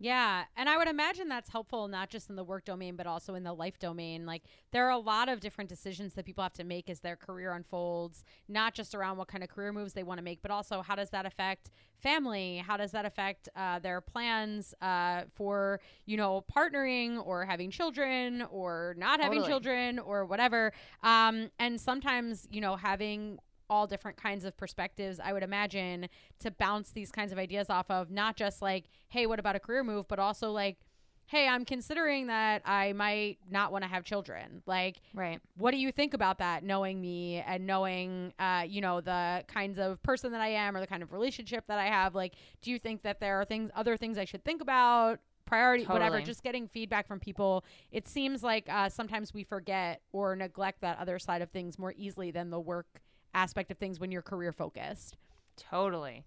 Yeah, 0.00 0.44
and 0.56 0.68
I 0.68 0.76
would 0.76 0.86
imagine 0.86 1.28
that's 1.28 1.50
helpful 1.50 1.88
not 1.88 2.08
just 2.08 2.30
in 2.30 2.36
the 2.36 2.44
work 2.44 2.64
domain 2.64 2.94
but 2.94 3.06
also 3.06 3.34
in 3.34 3.42
the 3.42 3.52
life 3.52 3.80
domain. 3.80 4.26
Like 4.26 4.42
there 4.70 4.86
are 4.86 4.90
a 4.90 4.98
lot 4.98 5.28
of 5.28 5.40
different 5.40 5.68
decisions 5.68 6.14
that 6.14 6.24
people 6.24 6.42
have 6.42 6.52
to 6.54 6.64
make 6.64 6.88
as 6.88 7.00
their 7.00 7.16
career 7.16 7.52
unfolds, 7.52 8.24
not 8.48 8.74
just 8.74 8.94
around 8.94 9.16
what 9.16 9.26
kind 9.26 9.42
of 9.42 9.50
career 9.50 9.72
moves 9.72 9.94
they 9.94 10.04
want 10.04 10.18
to 10.18 10.22
make, 10.22 10.40
but 10.40 10.52
also 10.52 10.82
how 10.82 10.94
does 10.94 11.10
that 11.10 11.26
affect 11.26 11.70
family? 11.96 12.58
How 12.58 12.76
does 12.76 12.92
that 12.92 13.06
affect 13.06 13.48
uh, 13.56 13.80
their 13.80 14.00
plans 14.00 14.72
uh, 14.80 15.22
for 15.34 15.80
you 16.06 16.16
know 16.16 16.44
partnering 16.54 17.24
or 17.26 17.44
having 17.44 17.70
children 17.70 18.44
or 18.52 18.94
not 18.98 19.18
totally. 19.18 19.38
having 19.38 19.50
children 19.50 19.98
or 19.98 20.24
whatever? 20.24 20.72
Um, 21.02 21.50
and 21.58 21.80
sometimes 21.80 22.46
you 22.50 22.60
know 22.60 22.76
having 22.76 23.40
all 23.70 23.86
different 23.86 24.16
kinds 24.16 24.44
of 24.44 24.56
perspectives, 24.56 25.20
I 25.20 25.32
would 25.32 25.42
imagine, 25.42 26.08
to 26.40 26.50
bounce 26.50 26.90
these 26.90 27.10
kinds 27.10 27.32
of 27.32 27.38
ideas 27.38 27.68
off 27.70 27.90
of, 27.90 28.10
not 28.10 28.36
just 28.36 28.62
like, 28.62 28.84
hey, 29.08 29.26
what 29.26 29.38
about 29.38 29.56
a 29.56 29.60
career 29.60 29.84
move, 29.84 30.08
but 30.08 30.18
also 30.18 30.50
like, 30.50 30.78
hey, 31.26 31.46
I'm 31.46 31.66
considering 31.66 32.28
that 32.28 32.62
I 32.64 32.94
might 32.94 33.36
not 33.50 33.70
want 33.70 33.84
to 33.84 33.88
have 33.88 34.02
children. 34.02 34.62
Like, 34.64 35.02
right. 35.12 35.40
What 35.58 35.72
do 35.72 35.76
you 35.76 35.92
think 35.92 36.14
about 36.14 36.38
that, 36.38 36.64
knowing 36.64 37.02
me 37.02 37.44
and 37.46 37.66
knowing, 37.66 38.32
uh, 38.38 38.64
you 38.66 38.80
know, 38.80 39.02
the 39.02 39.44
kinds 39.46 39.78
of 39.78 40.02
person 40.02 40.32
that 40.32 40.40
I 40.40 40.48
am 40.48 40.74
or 40.74 40.80
the 40.80 40.86
kind 40.86 41.02
of 41.02 41.12
relationship 41.12 41.64
that 41.68 41.78
I 41.78 41.86
have? 41.86 42.14
Like, 42.14 42.32
do 42.62 42.70
you 42.70 42.78
think 42.78 43.02
that 43.02 43.20
there 43.20 43.38
are 43.38 43.44
things, 43.44 43.70
other 43.76 43.98
things 43.98 44.16
I 44.16 44.24
should 44.24 44.42
think 44.42 44.62
about? 44.62 45.20
Priority, 45.44 45.84
totally. 45.84 46.00
whatever, 46.00 46.22
just 46.22 46.42
getting 46.42 46.66
feedback 46.66 47.06
from 47.06 47.20
people. 47.20 47.62
It 47.92 48.08
seems 48.08 48.42
like 48.42 48.66
uh, 48.70 48.88
sometimes 48.88 49.34
we 49.34 49.44
forget 49.44 50.00
or 50.12 50.34
neglect 50.34 50.80
that 50.80 50.98
other 50.98 51.18
side 51.18 51.42
of 51.42 51.50
things 51.50 51.78
more 51.78 51.92
easily 51.96 52.30
than 52.30 52.48
the 52.48 52.60
work 52.60 53.02
aspect 53.34 53.70
of 53.70 53.78
things 53.78 54.00
when 54.00 54.12
you're 54.12 54.22
career 54.22 54.52
focused. 54.52 55.16
Totally. 55.56 56.24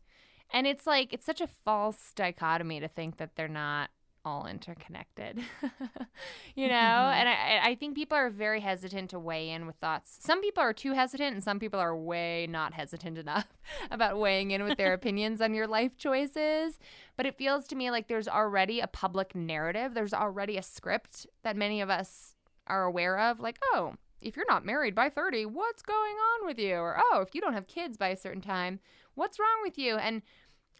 And 0.53 0.67
it's 0.67 0.85
like, 0.85 1.13
it's 1.13 1.25
such 1.25 1.41
a 1.41 1.47
false 1.47 2.11
dichotomy 2.15 2.79
to 2.79 2.87
think 2.87 3.17
that 3.17 3.35
they're 3.35 3.47
not 3.47 3.89
all 4.23 4.45
interconnected, 4.45 5.39
you 6.55 6.67
know? 6.67 6.73
Mm-hmm. 6.73 7.19
And 7.19 7.29
I, 7.29 7.61
I 7.63 7.75
think 7.75 7.95
people 7.95 8.17
are 8.17 8.29
very 8.29 8.59
hesitant 8.59 9.09
to 9.11 9.19
weigh 9.19 9.49
in 9.49 9.65
with 9.65 9.77
thoughts. 9.77 10.17
Some 10.21 10.41
people 10.41 10.61
are 10.61 10.73
too 10.73 10.93
hesitant, 10.93 11.33
and 11.33 11.43
some 11.43 11.59
people 11.59 11.79
are 11.79 11.95
way 11.95 12.47
not 12.49 12.73
hesitant 12.73 13.17
enough 13.17 13.47
about 13.91 14.19
weighing 14.19 14.51
in 14.51 14.63
with 14.63 14.77
their 14.77 14.93
opinions 15.01 15.41
on 15.41 15.53
your 15.53 15.67
life 15.67 15.97
choices. 15.97 16.77
But 17.17 17.25
it 17.25 17.37
feels 17.37 17.67
to 17.67 17.75
me 17.75 17.91
like 17.91 18.07
there's 18.07 18.27
already 18.27 18.79
a 18.79 18.87
public 18.87 19.35
narrative, 19.35 19.93
there's 19.93 20.13
already 20.13 20.57
a 20.57 20.63
script 20.63 21.25
that 21.43 21.55
many 21.55 21.81
of 21.81 21.89
us 21.89 22.35
are 22.67 22.83
aware 22.83 23.17
of. 23.17 23.39
Like, 23.39 23.57
oh, 23.73 23.95
if 24.21 24.35
you're 24.35 24.45
not 24.47 24.65
married 24.65 24.95
by 24.95 25.09
30, 25.09 25.45
what's 25.47 25.81
going 25.81 26.15
on 26.15 26.45
with 26.45 26.59
you? 26.59 26.75
Or, 26.75 26.97
oh, 26.97 27.21
if 27.21 27.33
you 27.33 27.41
don't 27.41 27.53
have 27.53 27.67
kids 27.67 27.97
by 27.97 28.09
a 28.09 28.17
certain 28.17 28.41
time, 28.41 28.79
what's 29.15 29.39
wrong 29.39 29.61
with 29.63 29.77
you? 29.77 29.95
And 29.97 30.21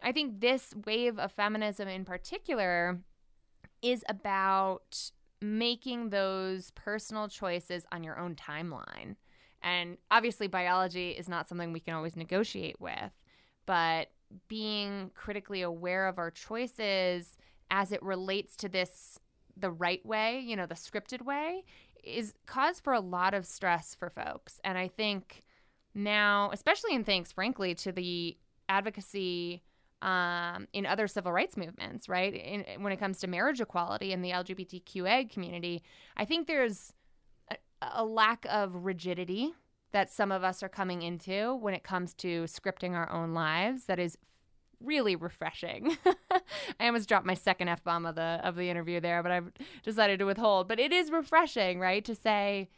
I 0.02 0.12
think 0.12 0.40
this 0.40 0.74
wave 0.86 1.18
of 1.18 1.32
feminism 1.32 1.88
in 1.88 2.04
particular 2.04 3.00
is 3.82 4.04
about 4.08 5.10
making 5.40 6.10
those 6.10 6.70
personal 6.72 7.28
choices 7.28 7.84
on 7.92 8.04
your 8.04 8.18
own 8.18 8.34
timeline. 8.34 9.16
And 9.62 9.96
obviously, 10.10 10.48
biology 10.48 11.10
is 11.10 11.28
not 11.28 11.48
something 11.48 11.72
we 11.72 11.80
can 11.80 11.94
always 11.94 12.16
negotiate 12.16 12.80
with, 12.80 13.12
but 13.66 14.08
being 14.48 15.10
critically 15.14 15.62
aware 15.62 16.08
of 16.08 16.18
our 16.18 16.30
choices 16.30 17.36
as 17.70 17.92
it 17.92 18.02
relates 18.02 18.56
to 18.56 18.68
this 18.68 19.18
the 19.56 19.70
right 19.70 20.04
way, 20.06 20.40
you 20.40 20.56
know, 20.56 20.66
the 20.66 20.74
scripted 20.74 21.22
way, 21.22 21.64
is 22.02 22.34
cause 22.46 22.80
for 22.80 22.92
a 22.92 23.00
lot 23.00 23.34
of 23.34 23.46
stress 23.46 23.94
for 23.94 24.10
folks. 24.10 24.60
And 24.64 24.76
I 24.76 24.88
think 24.88 25.42
now, 25.94 26.50
especially 26.52 26.94
in 26.94 27.04
thanks, 27.04 27.32
frankly, 27.32 27.74
to 27.76 27.92
the 27.92 28.36
advocacy 28.68 29.62
um, 30.00 30.66
in 30.72 30.84
other 30.84 31.06
civil 31.06 31.32
rights 31.32 31.56
movements, 31.56 32.08
right? 32.08 32.34
In, 32.34 32.82
when 32.82 32.92
it 32.92 32.98
comes 32.98 33.20
to 33.20 33.26
marriage 33.26 33.60
equality 33.60 34.12
in 34.12 34.20
the 34.20 34.30
LGBTQA 34.30 35.30
community, 35.30 35.82
I 36.16 36.24
think 36.24 36.48
there's 36.48 36.92
a, 37.50 37.56
a 37.80 38.04
lack 38.04 38.44
of 38.48 38.84
rigidity 38.84 39.52
that 39.92 40.10
some 40.10 40.32
of 40.32 40.42
us 40.42 40.62
are 40.62 40.68
coming 40.68 41.02
into 41.02 41.54
when 41.56 41.74
it 41.74 41.84
comes 41.84 42.14
to 42.14 42.44
scripting 42.44 42.92
our 42.92 43.10
own 43.12 43.32
lives 43.34 43.84
that 43.84 43.98
is 43.98 44.18
really 44.84 45.16
refreshing. 45.16 45.96
I 46.80 46.86
almost 46.86 47.08
dropped 47.08 47.26
my 47.26 47.34
second 47.34 47.68
f 47.68 47.82
bomb 47.84 48.06
of 48.06 48.14
the 48.14 48.40
of 48.42 48.56
the 48.56 48.68
interview 48.70 49.00
there, 49.00 49.22
but 49.22 49.32
I've 49.32 49.52
decided 49.82 50.18
to 50.18 50.24
withhold. 50.24 50.68
But 50.68 50.78
it 50.78 50.92
is 50.92 51.10
refreshing, 51.10 51.80
right, 51.80 52.04
to 52.04 52.14
say 52.14 52.68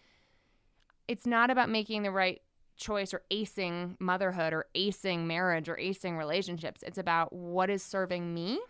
it's 1.09 1.27
not 1.27 1.51
about 1.51 1.71
making 1.71 2.03
the 2.03 2.11
right 2.11 2.41
choice 2.77 3.15
or 3.15 3.23
acing 3.31 3.97
motherhood 4.01 4.53
or 4.53 4.67
acing 4.75 5.27
marriage 5.27 5.69
or 5.69 5.77
acing 5.77 6.19
relationships. 6.19 6.83
It's 6.83 6.99
about 6.99 7.33
what 7.33 7.71
is 7.71 7.83
serving 7.83 8.35
me, 8.35 8.61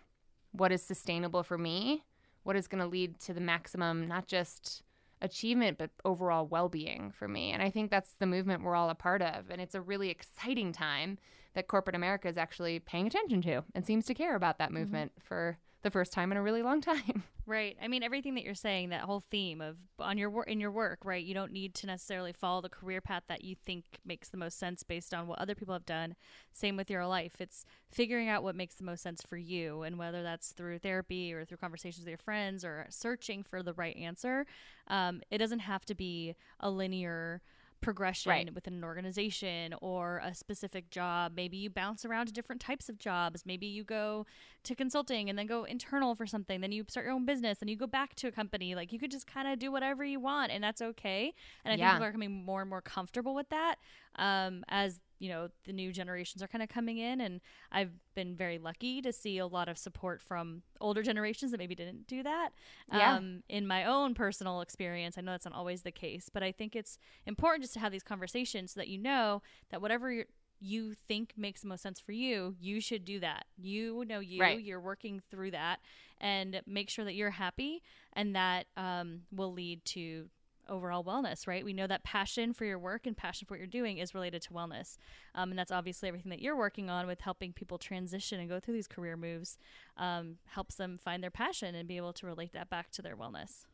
what 0.51 0.71
is 0.71 0.81
sustainable 0.81 1.43
for 1.43 1.57
me, 1.57 2.03
what 2.43 2.55
is 2.55 2.67
going 2.67 2.83
to 2.83 2.87
lead 2.87 3.19
to 3.21 3.33
the 3.33 3.41
maximum, 3.41 4.07
not 4.07 4.27
just 4.27 4.83
achievement, 5.21 5.77
but 5.77 5.91
overall 6.03 6.45
well 6.45 6.69
being 6.69 7.11
for 7.11 7.27
me. 7.27 7.51
And 7.51 7.61
I 7.61 7.69
think 7.69 7.91
that's 7.91 8.15
the 8.19 8.25
movement 8.25 8.63
we're 8.63 8.75
all 8.75 8.89
a 8.89 8.95
part 8.95 9.21
of. 9.21 9.49
And 9.49 9.61
it's 9.61 9.75
a 9.75 9.81
really 9.81 10.09
exciting 10.09 10.71
time 10.71 11.17
that 11.53 11.67
corporate 11.67 11.95
America 11.95 12.27
is 12.27 12.37
actually 12.37 12.79
paying 12.79 13.07
attention 13.07 13.41
to 13.43 13.63
and 13.73 13.85
seems 13.85 14.05
to 14.05 14.13
care 14.13 14.35
about 14.35 14.57
that 14.59 14.69
mm-hmm. 14.69 14.79
movement 14.79 15.11
mm-hmm. 15.11 15.27
for 15.27 15.57
the 15.83 15.91
first 15.91 16.11
time 16.13 16.31
in 16.31 16.37
a 16.37 16.41
really 16.41 16.61
long 16.61 16.81
time. 16.81 17.23
Right. 17.47 17.77
I 17.79 17.87
mean, 17.87 18.01
everything 18.01 18.33
that 18.35 18.43
you're 18.43 18.55
saying, 18.55 18.89
that 18.89 19.01
whole 19.01 19.19
theme 19.19 19.61
of 19.61 19.77
on 19.99 20.17
your 20.17 20.43
in 20.45 20.59
your 20.59 20.71
work, 20.71 21.05
right? 21.05 21.23
You 21.23 21.35
don't 21.35 21.51
need 21.51 21.75
to 21.75 21.85
necessarily 21.85 22.33
follow 22.33 22.59
the 22.59 22.69
career 22.69 23.01
path 23.01 23.21
that 23.27 23.43
you 23.43 23.55
think 23.55 23.85
makes 24.03 24.29
the 24.29 24.37
most 24.37 24.57
sense 24.57 24.81
based 24.81 25.13
on 25.13 25.27
what 25.27 25.37
other 25.37 25.53
people 25.53 25.73
have 25.75 25.85
done. 25.85 26.15
Same 26.53 26.75
with 26.75 26.89
your 26.89 27.05
life. 27.05 27.33
It's 27.37 27.63
figuring 27.91 28.29
out 28.29 28.41
what 28.41 28.55
makes 28.55 28.75
the 28.75 28.83
most 28.83 29.03
sense 29.03 29.21
for 29.21 29.37
you, 29.37 29.83
and 29.83 29.99
whether 29.99 30.23
that's 30.23 30.53
through 30.53 30.79
therapy 30.79 31.33
or 31.33 31.45
through 31.45 31.57
conversations 31.57 32.03
with 32.05 32.09
your 32.09 32.17
friends 32.17 32.65
or 32.65 32.87
searching 32.89 33.43
for 33.43 33.61
the 33.61 33.73
right 33.73 33.95
answer. 33.95 34.47
Um, 34.87 35.21
it 35.29 35.37
doesn't 35.37 35.59
have 35.59 35.85
to 35.85 35.93
be 35.93 36.35
a 36.59 36.71
linear 36.71 37.43
progression 37.81 38.29
right. 38.29 38.53
within 38.53 38.73
an 38.73 38.83
organization 38.83 39.75
or 39.81 40.21
a 40.23 40.33
specific 40.33 40.89
job. 40.89 41.33
Maybe 41.35 41.57
you 41.57 41.69
bounce 41.69 42.05
around 42.05 42.27
to 42.27 42.33
different 42.33 42.61
types 42.61 42.89
of 42.89 42.97
jobs. 42.97 43.43
Maybe 43.45 43.67
you 43.67 43.83
go 43.83 44.25
to 44.63 44.75
consulting 44.75 45.29
and 45.29 45.37
then 45.37 45.45
go 45.45 45.63
internal 45.63 46.15
for 46.15 46.25
something. 46.25 46.61
Then 46.61 46.71
you 46.71 46.85
start 46.87 47.05
your 47.05 47.13
own 47.13 47.25
business 47.25 47.59
and 47.61 47.69
you 47.69 47.75
go 47.75 47.87
back 47.87 48.15
to 48.15 48.27
a 48.27 48.31
company. 48.31 48.75
Like 48.75 48.91
you 48.91 48.99
could 48.99 49.11
just 49.11 49.27
kind 49.27 49.47
of 49.47 49.59
do 49.59 49.71
whatever 49.71 50.03
you 50.03 50.19
want 50.19 50.51
and 50.51 50.63
that's 50.63 50.81
okay. 50.81 51.33
And 51.63 51.73
I 51.73 51.75
yeah. 51.77 51.91
think 51.91 51.95
people 51.95 52.05
are 52.05 52.11
becoming 52.11 52.45
more 52.45 52.61
and 52.61 52.69
more 52.69 52.81
comfortable 52.81 53.35
with 53.35 53.49
that 53.49 53.75
um, 54.17 54.63
as 54.69 54.99
you 55.19 55.29
know 55.29 55.49
the 55.65 55.73
new 55.73 55.91
generations 55.91 56.43
are 56.43 56.47
kind 56.47 56.63
of 56.63 56.69
coming 56.69 56.97
in 56.97 57.21
and 57.21 57.41
i've 57.71 57.91
been 58.15 58.35
very 58.35 58.57
lucky 58.57 59.01
to 59.01 59.11
see 59.11 59.37
a 59.37 59.47
lot 59.47 59.69
of 59.69 59.77
support 59.77 60.21
from 60.21 60.61
older 60.81 61.01
generations 61.01 61.51
that 61.51 61.57
maybe 61.57 61.75
didn't 61.75 62.07
do 62.07 62.23
that 62.23 62.49
yeah. 62.91 63.15
um, 63.15 63.43
in 63.49 63.65
my 63.65 63.85
own 63.85 64.13
personal 64.13 64.61
experience 64.61 65.17
i 65.17 65.21
know 65.21 65.31
that's 65.31 65.45
not 65.45 65.53
always 65.53 65.81
the 65.83 65.91
case 65.91 66.29
but 66.31 66.43
i 66.43 66.51
think 66.51 66.75
it's 66.75 66.97
important 67.25 67.63
just 67.63 67.73
to 67.73 67.79
have 67.79 67.91
these 67.91 68.03
conversations 68.03 68.73
so 68.73 68.79
that 68.79 68.87
you 68.87 68.97
know 68.97 69.41
that 69.69 69.81
whatever 69.81 70.25
you 70.59 70.93
think 71.07 71.33
makes 71.37 71.61
the 71.61 71.67
most 71.67 71.83
sense 71.83 71.99
for 71.99 72.11
you, 72.11 72.55
you 72.59 72.79
should 72.79 73.05
do 73.05 73.19
that. 73.19 73.45
You 73.57 74.05
know 74.07 74.19
you, 74.19 74.41
right. 74.41 74.59
you're 74.59 74.79
working 74.79 75.21
through 75.29 75.51
that, 75.51 75.79
and 76.19 76.61
make 76.65 76.89
sure 76.89 77.05
that 77.05 77.13
you're 77.13 77.31
happy, 77.31 77.81
and 78.13 78.35
that 78.35 78.67
um, 78.77 79.21
will 79.31 79.53
lead 79.53 79.83
to 79.85 80.29
overall 80.69 81.03
wellness, 81.03 81.47
right? 81.47 81.63
We 81.63 81.73
know 81.73 81.87
that 81.87 82.03
passion 82.03 82.53
for 82.53 82.65
your 82.65 82.79
work 82.79 83.05
and 83.05 83.15
passion 83.15 83.45
for 83.45 83.53
what 83.53 83.59
you're 83.59 83.67
doing 83.67 83.97
is 83.97 84.13
related 84.13 84.41
to 84.43 84.49
wellness. 84.49 84.97
Um, 85.33 85.49
and 85.51 85.59
that's 85.59 85.71
obviously 85.71 86.07
everything 86.07 86.29
that 86.29 86.41
you're 86.41 86.57
working 86.57 86.89
on 86.89 87.07
with 87.07 87.21
helping 87.21 87.53
people 87.53 87.77
transition 87.77 88.39
and 88.39 88.49
go 88.49 88.59
through 88.59 88.75
these 88.75 88.87
career 88.87 89.17
moves 89.17 89.57
um, 89.97 90.37
helps 90.45 90.75
them 90.75 90.99
find 91.03 91.23
their 91.23 91.31
passion 91.31 91.75
and 91.75 91.87
be 91.87 91.97
able 91.97 92.13
to 92.13 92.25
relate 92.25 92.53
that 92.53 92.69
back 92.69 92.91
to 92.91 93.01
their 93.01 93.15
wellness. 93.15 93.65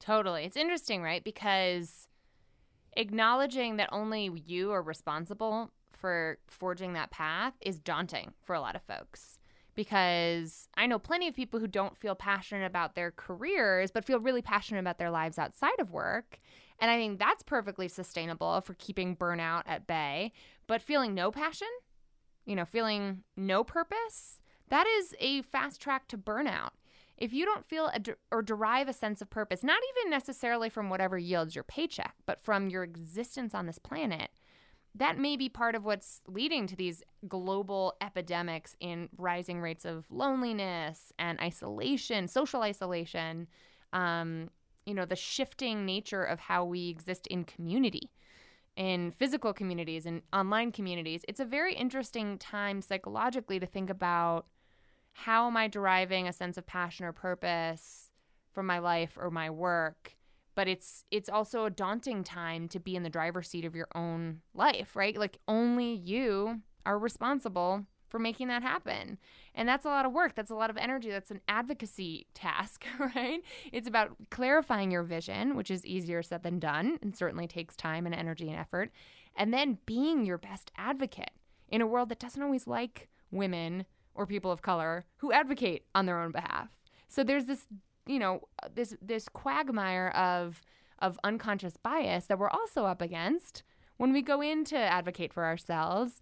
Totally. 0.00 0.44
It's 0.44 0.56
interesting, 0.56 1.02
right? 1.02 1.22
Because 1.24 2.06
acknowledging 2.96 3.76
that 3.76 3.88
only 3.92 4.30
you 4.46 4.70
are 4.72 4.82
responsible 4.82 5.72
for 5.92 6.38
forging 6.46 6.92
that 6.92 7.10
path 7.10 7.54
is 7.60 7.78
daunting 7.78 8.32
for 8.44 8.54
a 8.54 8.60
lot 8.60 8.76
of 8.76 8.82
folks 8.82 9.38
because 9.78 10.66
I 10.76 10.88
know 10.88 10.98
plenty 10.98 11.28
of 11.28 11.36
people 11.36 11.60
who 11.60 11.68
don't 11.68 11.96
feel 11.96 12.16
passionate 12.16 12.66
about 12.66 12.96
their 12.96 13.12
careers, 13.12 13.92
but 13.92 14.04
feel 14.04 14.18
really 14.18 14.42
passionate 14.42 14.80
about 14.80 14.98
their 14.98 15.12
lives 15.12 15.38
outside 15.38 15.78
of 15.78 15.92
work. 15.92 16.40
And 16.80 16.90
I 16.90 16.96
think 16.96 17.20
that's 17.20 17.44
perfectly 17.44 17.86
sustainable 17.86 18.60
for 18.62 18.74
keeping 18.74 19.14
burnout 19.14 19.62
at 19.66 19.86
bay. 19.86 20.32
But 20.66 20.82
feeling 20.82 21.14
no 21.14 21.30
passion, 21.30 21.68
you 22.44 22.56
know, 22.56 22.64
feeling 22.64 23.22
no 23.36 23.62
purpose, 23.62 24.40
that 24.66 24.88
is 24.98 25.14
a 25.20 25.42
fast 25.42 25.80
track 25.80 26.08
to 26.08 26.18
burnout. 26.18 26.70
If 27.16 27.32
you 27.32 27.44
don't 27.44 27.64
feel 27.64 27.86
a, 27.86 28.00
or 28.32 28.42
derive 28.42 28.88
a 28.88 28.92
sense 28.92 29.22
of 29.22 29.30
purpose, 29.30 29.62
not 29.62 29.80
even 29.96 30.10
necessarily 30.10 30.70
from 30.70 30.90
whatever 30.90 31.16
yields 31.16 31.54
your 31.54 31.62
paycheck, 31.62 32.16
but 32.26 32.40
from 32.40 32.68
your 32.68 32.82
existence 32.82 33.54
on 33.54 33.66
this 33.66 33.78
planet, 33.78 34.30
that 34.94 35.18
may 35.18 35.36
be 35.36 35.48
part 35.48 35.74
of 35.74 35.84
what's 35.84 36.20
leading 36.26 36.66
to 36.66 36.76
these 36.76 37.02
global 37.28 37.94
epidemics 38.00 38.76
in 38.80 39.08
rising 39.16 39.60
rates 39.60 39.84
of 39.84 40.04
loneliness 40.10 41.12
and 41.18 41.38
isolation, 41.40 42.26
social 42.28 42.62
isolation, 42.62 43.46
um, 43.92 44.50
you 44.86 44.94
know, 44.94 45.04
the 45.04 45.16
shifting 45.16 45.84
nature 45.84 46.22
of 46.22 46.40
how 46.40 46.64
we 46.64 46.88
exist 46.88 47.26
in 47.28 47.44
community, 47.44 48.10
in 48.76 49.12
physical 49.12 49.52
communities 49.52 50.06
and 50.06 50.22
online 50.32 50.72
communities. 50.72 51.22
It's 51.28 51.40
a 51.40 51.44
very 51.44 51.74
interesting 51.74 52.38
time 52.38 52.80
psychologically 52.80 53.60
to 53.60 53.66
think 53.66 53.90
about 53.90 54.46
how 55.12 55.46
am 55.46 55.56
I 55.56 55.68
deriving 55.68 56.28
a 56.28 56.32
sense 56.32 56.56
of 56.56 56.66
passion 56.66 57.04
or 57.04 57.12
purpose 57.12 58.10
from 58.52 58.66
my 58.66 58.78
life 58.78 59.18
or 59.20 59.30
my 59.30 59.50
work 59.50 60.14
but 60.58 60.66
it's 60.66 61.04
it's 61.12 61.28
also 61.28 61.66
a 61.66 61.70
daunting 61.70 62.24
time 62.24 62.66
to 62.66 62.80
be 62.80 62.96
in 62.96 63.04
the 63.04 63.08
driver's 63.08 63.48
seat 63.48 63.64
of 63.64 63.76
your 63.76 63.86
own 63.94 64.40
life, 64.54 64.96
right? 64.96 65.16
Like 65.16 65.38
only 65.46 65.94
you 65.94 66.62
are 66.84 66.98
responsible 66.98 67.86
for 68.08 68.18
making 68.18 68.48
that 68.48 68.64
happen. 68.64 69.18
And 69.54 69.68
that's 69.68 69.84
a 69.84 69.88
lot 69.88 70.04
of 70.04 70.10
work. 70.10 70.34
That's 70.34 70.50
a 70.50 70.56
lot 70.56 70.68
of 70.68 70.76
energy. 70.76 71.10
That's 71.10 71.30
an 71.30 71.42
advocacy 71.46 72.26
task, 72.34 72.84
right? 72.98 73.40
It's 73.70 73.86
about 73.86 74.16
clarifying 74.30 74.90
your 74.90 75.04
vision, 75.04 75.54
which 75.54 75.70
is 75.70 75.86
easier 75.86 76.24
said 76.24 76.42
than 76.42 76.58
done 76.58 76.98
and 77.02 77.14
certainly 77.14 77.46
takes 77.46 77.76
time 77.76 78.04
and 78.04 78.12
energy 78.14 78.48
and 78.48 78.58
effort. 78.58 78.90
And 79.36 79.54
then 79.54 79.78
being 79.86 80.26
your 80.26 80.38
best 80.38 80.72
advocate 80.76 81.30
in 81.68 81.82
a 81.82 81.86
world 81.86 82.08
that 82.08 82.18
doesn't 82.18 82.42
always 82.42 82.66
like 82.66 83.06
women 83.30 83.86
or 84.12 84.26
people 84.26 84.50
of 84.50 84.62
color 84.62 85.04
who 85.18 85.30
advocate 85.30 85.84
on 85.94 86.06
their 86.06 86.20
own 86.20 86.32
behalf. 86.32 86.70
So 87.06 87.22
there's 87.22 87.44
this 87.46 87.68
you 88.08 88.18
know 88.18 88.40
this 88.74 88.96
this 89.00 89.28
quagmire 89.28 90.08
of 90.08 90.62
of 90.98 91.18
unconscious 91.22 91.76
bias 91.76 92.26
that 92.26 92.38
we're 92.38 92.50
also 92.50 92.84
up 92.84 93.00
against 93.00 93.62
when 93.98 94.12
we 94.12 94.22
go 94.22 94.40
in 94.40 94.64
to 94.64 94.76
advocate 94.76 95.32
for 95.32 95.44
ourselves 95.44 96.20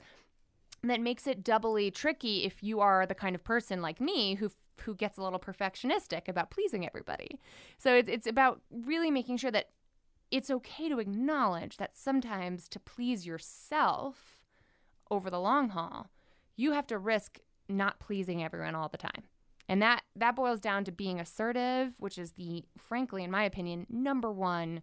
that 0.83 1.01
makes 1.01 1.27
it 1.27 1.43
doubly 1.43 1.91
tricky 1.91 2.45
if 2.45 2.63
you 2.63 2.81
are 2.81 3.07
the 3.07 3.15
kind 3.15 3.35
of 3.35 3.43
person 3.43 3.81
like 3.81 4.01
me 4.01 4.35
who 4.35 4.51
who 4.83 4.95
gets 4.95 5.17
a 5.17 5.23
little 5.23 5.39
perfectionistic 5.39 6.29
about 6.29 6.51
pleasing 6.51 6.87
everybody. 6.87 7.41
So 7.79 7.95
it's 7.95 8.09
it's 8.09 8.27
about 8.27 8.61
really 8.71 9.11
making 9.11 9.39
sure 9.39 9.51
that 9.51 9.71
it's 10.31 10.51
okay 10.51 10.89
to 10.89 10.99
acknowledge 10.99 11.77
that 11.77 11.97
sometimes 11.97 12.69
to 12.69 12.81
please 12.81 13.27
yourself 13.27 14.39
over 15.11 15.31
the 15.31 15.41
long 15.41 15.71
haul, 15.71 16.11
you 16.57 16.73
have 16.73 16.87
to 16.89 16.99
risk 16.99 17.39
not 17.69 18.01
pleasing 18.01 18.43
everyone 18.43 18.75
all 18.75 18.89
the 18.89 18.97
time. 18.99 19.25
And 19.69 19.83
that 19.83 20.03
that 20.15 20.37
boils 20.37 20.61
down 20.61 20.85
to 20.85 20.93
being 20.93 21.21
assertive, 21.21 21.95
which 21.99 22.19
is 22.19 22.33
the 22.33 22.65
frankly 22.79 23.25
in 23.25 23.31
my 23.31 23.45
opinion 23.45 23.87
number 23.89 24.31
1 24.31 24.83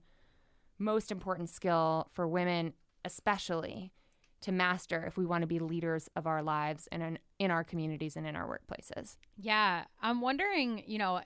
most 0.80 1.12
important 1.12 1.50
skill 1.50 2.10
for 2.12 2.28
women 2.28 2.74
especially 3.06 3.94
to 4.42 4.52
master 4.52 5.06
if 5.08 5.18
we 5.18 5.26
want 5.26 5.42
to 5.42 5.48
be 5.48 5.60
leaders 5.60 6.10
of 6.16 6.28
our 6.28 6.44
lives 6.44 6.88
and 6.92 7.02
in, 7.02 7.20
in 7.40 7.52
our 7.52 7.64
communities 7.64 8.18
and 8.18 8.28
in 8.28 8.36
our 8.36 8.48
workplaces. 8.48 9.16
Yeah, 9.38 9.86
I'm 10.02 10.20
wondering, 10.20 10.84
you 10.86 10.98
know, 10.98 11.22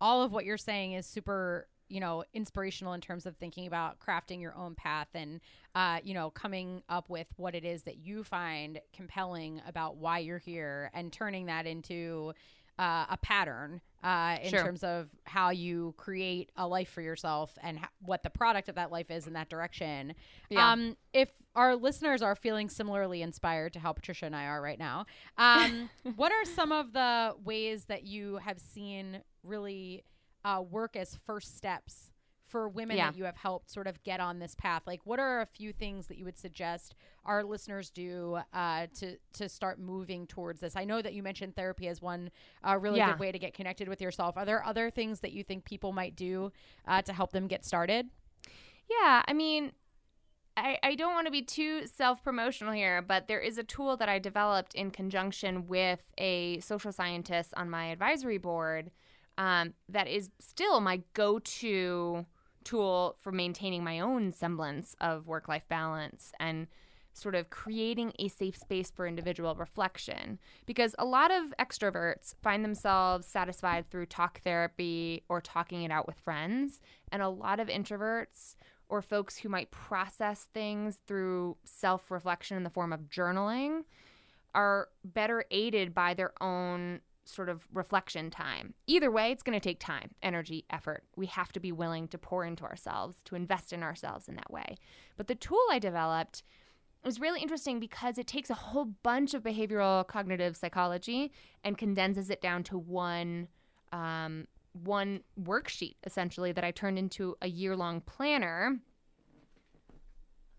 all 0.00 0.22
of 0.22 0.32
what 0.32 0.44
you're 0.44 0.56
saying 0.56 0.92
is 0.92 1.04
super 1.06 1.66
you 1.88 1.98
know 1.98 2.24
inspirational 2.32 2.92
in 2.92 3.00
terms 3.00 3.26
of 3.26 3.36
thinking 3.36 3.66
about 3.66 3.98
crafting 3.98 4.40
your 4.40 4.56
own 4.56 4.76
path 4.76 5.08
and 5.12 5.40
uh, 5.74 5.98
you 6.02 6.14
know 6.14 6.30
coming 6.30 6.82
up 6.88 7.10
with 7.10 7.26
what 7.36 7.54
it 7.54 7.64
is 7.64 7.82
that 7.82 7.98
you 7.98 8.22
find 8.22 8.80
compelling 8.94 9.60
about 9.66 9.96
why 9.96 10.20
you're 10.20 10.38
here 10.38 10.90
and 10.94 11.12
turning 11.12 11.46
that 11.46 11.66
into 11.66 12.32
uh, 12.80 13.04
a 13.10 13.18
pattern 13.18 13.82
uh, 14.02 14.38
in 14.42 14.48
sure. 14.48 14.62
terms 14.62 14.82
of 14.82 15.10
how 15.24 15.50
you 15.50 15.92
create 15.98 16.50
a 16.56 16.66
life 16.66 16.88
for 16.88 17.02
yourself 17.02 17.58
and 17.62 17.78
ha- 17.78 17.90
what 18.00 18.22
the 18.22 18.30
product 18.30 18.70
of 18.70 18.76
that 18.76 18.90
life 18.90 19.10
is 19.10 19.26
in 19.26 19.34
that 19.34 19.50
direction. 19.50 20.14
Yeah. 20.48 20.72
Um, 20.72 20.96
if 21.12 21.28
our 21.54 21.76
listeners 21.76 22.22
are 22.22 22.34
feeling 22.34 22.70
similarly 22.70 23.20
inspired 23.20 23.74
to 23.74 23.80
how 23.80 23.92
Patricia 23.92 24.24
and 24.24 24.34
I 24.34 24.46
are 24.46 24.62
right 24.62 24.78
now, 24.78 25.04
um, 25.36 25.90
what 26.16 26.32
are 26.32 26.46
some 26.46 26.72
of 26.72 26.94
the 26.94 27.34
ways 27.44 27.84
that 27.84 28.04
you 28.04 28.36
have 28.38 28.58
seen 28.58 29.20
really 29.42 30.04
uh, 30.46 30.62
work 30.66 30.96
as 30.96 31.18
first 31.26 31.58
steps 31.58 32.10
for 32.50 32.68
women 32.68 32.96
yeah. 32.96 33.10
that 33.10 33.16
you 33.16 33.24
have 33.24 33.36
helped 33.36 33.70
sort 33.70 33.86
of 33.86 34.02
get 34.02 34.20
on 34.20 34.38
this 34.38 34.54
path? 34.54 34.82
Like, 34.86 35.00
what 35.04 35.18
are 35.18 35.40
a 35.40 35.46
few 35.46 35.72
things 35.72 36.08
that 36.08 36.18
you 36.18 36.24
would 36.24 36.38
suggest 36.38 36.94
our 37.24 37.42
listeners 37.44 37.90
do 37.90 38.38
uh, 38.52 38.86
to 38.98 39.16
to 39.34 39.48
start 39.48 39.78
moving 39.78 40.26
towards 40.26 40.60
this? 40.60 40.76
I 40.76 40.84
know 40.84 41.00
that 41.00 41.14
you 41.14 41.22
mentioned 41.22 41.56
therapy 41.56 41.88
as 41.88 42.02
one 42.02 42.30
uh, 42.66 42.76
really 42.76 42.98
yeah. 42.98 43.12
good 43.12 43.20
way 43.20 43.32
to 43.32 43.38
get 43.38 43.54
connected 43.54 43.88
with 43.88 44.00
yourself. 44.00 44.36
Are 44.36 44.44
there 44.44 44.64
other 44.64 44.90
things 44.90 45.20
that 45.20 45.32
you 45.32 45.44
think 45.44 45.64
people 45.64 45.92
might 45.92 46.16
do 46.16 46.52
uh, 46.86 47.02
to 47.02 47.12
help 47.12 47.32
them 47.32 47.46
get 47.46 47.64
started? 47.64 48.08
Yeah, 48.90 49.22
I 49.26 49.32
mean, 49.32 49.72
I, 50.56 50.78
I 50.82 50.94
don't 50.94 51.14
want 51.14 51.26
to 51.26 51.30
be 51.30 51.42
too 51.42 51.86
self 51.86 52.22
promotional 52.22 52.72
here, 52.72 53.02
but 53.02 53.28
there 53.28 53.40
is 53.40 53.58
a 53.58 53.62
tool 53.62 53.96
that 53.96 54.08
I 54.08 54.18
developed 54.18 54.74
in 54.74 54.90
conjunction 54.90 55.66
with 55.66 56.00
a 56.18 56.60
social 56.60 56.92
scientist 56.92 57.54
on 57.56 57.70
my 57.70 57.86
advisory 57.86 58.38
board 58.38 58.90
um, 59.38 59.74
that 59.88 60.06
is 60.06 60.30
still 60.38 60.80
my 60.80 61.02
go 61.14 61.38
to 61.38 62.26
tool 62.70 63.16
for 63.20 63.32
maintaining 63.32 63.82
my 63.82 64.00
own 64.00 64.32
semblance 64.32 64.94
of 65.00 65.26
work 65.26 65.48
life 65.48 65.64
balance 65.68 66.32
and 66.38 66.68
sort 67.12 67.34
of 67.34 67.50
creating 67.50 68.12
a 68.18 68.28
safe 68.28 68.56
space 68.56 68.90
for 68.90 69.06
individual 69.06 69.54
reflection. 69.56 70.38
Because 70.66 70.94
a 70.98 71.04
lot 71.04 71.32
of 71.32 71.52
extroverts 71.58 72.34
find 72.42 72.64
themselves 72.64 73.26
satisfied 73.26 73.90
through 73.90 74.06
talk 74.06 74.40
therapy 74.42 75.24
or 75.28 75.40
talking 75.40 75.82
it 75.82 75.90
out 75.90 76.06
with 76.06 76.20
friends. 76.20 76.80
And 77.10 77.22
a 77.22 77.28
lot 77.28 77.58
of 77.58 77.68
introverts 77.68 78.54
or 78.88 79.02
folks 79.02 79.38
who 79.38 79.48
might 79.48 79.70
process 79.70 80.46
things 80.54 80.98
through 81.06 81.56
self 81.64 82.10
reflection 82.10 82.56
in 82.56 82.62
the 82.62 82.70
form 82.70 82.92
of 82.92 83.10
journaling 83.10 83.82
are 84.54 84.88
better 85.04 85.44
aided 85.50 85.94
by 85.94 86.14
their 86.14 86.32
own 86.40 87.00
sort 87.30 87.48
of 87.48 87.66
reflection 87.72 88.30
time. 88.30 88.74
Either 88.86 89.10
way, 89.10 89.30
it's 89.30 89.42
going 89.42 89.58
to 89.58 89.62
take 89.62 89.80
time, 89.80 90.10
energy, 90.22 90.64
effort. 90.70 91.04
We 91.16 91.26
have 91.26 91.52
to 91.52 91.60
be 91.60 91.72
willing 91.72 92.08
to 92.08 92.18
pour 92.18 92.44
into 92.44 92.64
ourselves, 92.64 93.22
to 93.24 93.34
invest 93.34 93.72
in 93.72 93.82
ourselves 93.82 94.28
in 94.28 94.36
that 94.36 94.50
way. 94.50 94.76
But 95.16 95.28
the 95.28 95.34
tool 95.34 95.60
I 95.70 95.78
developed 95.78 96.42
was 97.04 97.20
really 97.20 97.40
interesting 97.40 97.80
because 97.80 98.18
it 98.18 98.26
takes 98.26 98.50
a 98.50 98.54
whole 98.54 98.86
bunch 99.02 99.34
of 99.34 99.42
behavioral 99.42 100.06
cognitive 100.06 100.56
psychology 100.56 101.32
and 101.64 101.78
condenses 101.78 102.30
it 102.30 102.40
down 102.40 102.62
to 102.64 102.78
one 102.78 103.48
um, 103.92 104.46
one 104.84 105.20
worksheet 105.40 105.96
essentially 106.04 106.52
that 106.52 106.62
I 106.62 106.70
turned 106.70 106.98
into 106.98 107.36
a 107.42 107.48
year 107.48 107.76
long 107.76 108.00
planner. 108.00 108.78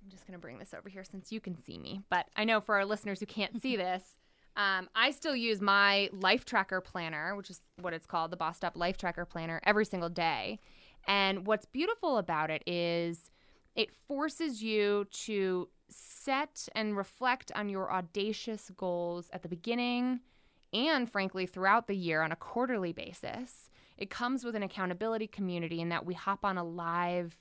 I'm 0.03 0.10
just 0.10 0.25
going 0.25 0.34
to 0.34 0.39
bring 0.39 0.57
this 0.57 0.73
over 0.73 0.89
here 0.89 1.03
since 1.03 1.31
you 1.31 1.39
can 1.39 1.55
see 1.62 1.77
me, 1.77 2.01
but 2.10 2.25
I 2.36 2.43
know 2.43 2.60
for 2.60 2.75
our 2.75 2.86
listeners 2.86 3.19
who 3.19 3.25
can't 3.25 3.62
see 3.62 3.75
this, 3.77 4.17
um, 4.55 4.89
I 4.95 5.11
still 5.11 5.35
use 5.35 5.61
my 5.61 6.09
life 6.11 6.45
tracker 6.45 6.81
planner, 6.81 7.35
which 7.35 7.49
is 7.49 7.61
what 7.79 7.93
it's 7.93 8.05
called, 8.05 8.31
the 8.31 8.37
Bossed 8.37 8.65
Up 8.65 8.75
Life 8.75 8.97
Tracker 8.97 9.25
Planner, 9.25 9.61
every 9.63 9.85
single 9.85 10.09
day. 10.09 10.59
And 11.07 11.47
what's 11.47 11.65
beautiful 11.65 12.17
about 12.17 12.49
it 12.49 12.63
is 12.67 13.31
it 13.75 13.91
forces 14.07 14.61
you 14.61 15.07
to 15.11 15.69
set 15.89 16.67
and 16.75 16.95
reflect 16.95 17.51
on 17.55 17.69
your 17.69 17.91
audacious 17.91 18.71
goals 18.75 19.29
at 19.31 19.41
the 19.41 19.49
beginning 19.49 20.19
and, 20.73 21.09
frankly, 21.09 21.45
throughout 21.45 21.87
the 21.87 21.95
year 21.95 22.21
on 22.21 22.31
a 22.31 22.35
quarterly 22.35 22.93
basis. 22.93 23.69
It 23.97 24.09
comes 24.09 24.43
with 24.43 24.55
an 24.55 24.63
accountability 24.63 25.27
community 25.27 25.81
in 25.81 25.89
that 25.89 26.05
we 26.05 26.13
hop 26.13 26.43
on 26.43 26.57
a 26.57 26.63
live 26.63 27.37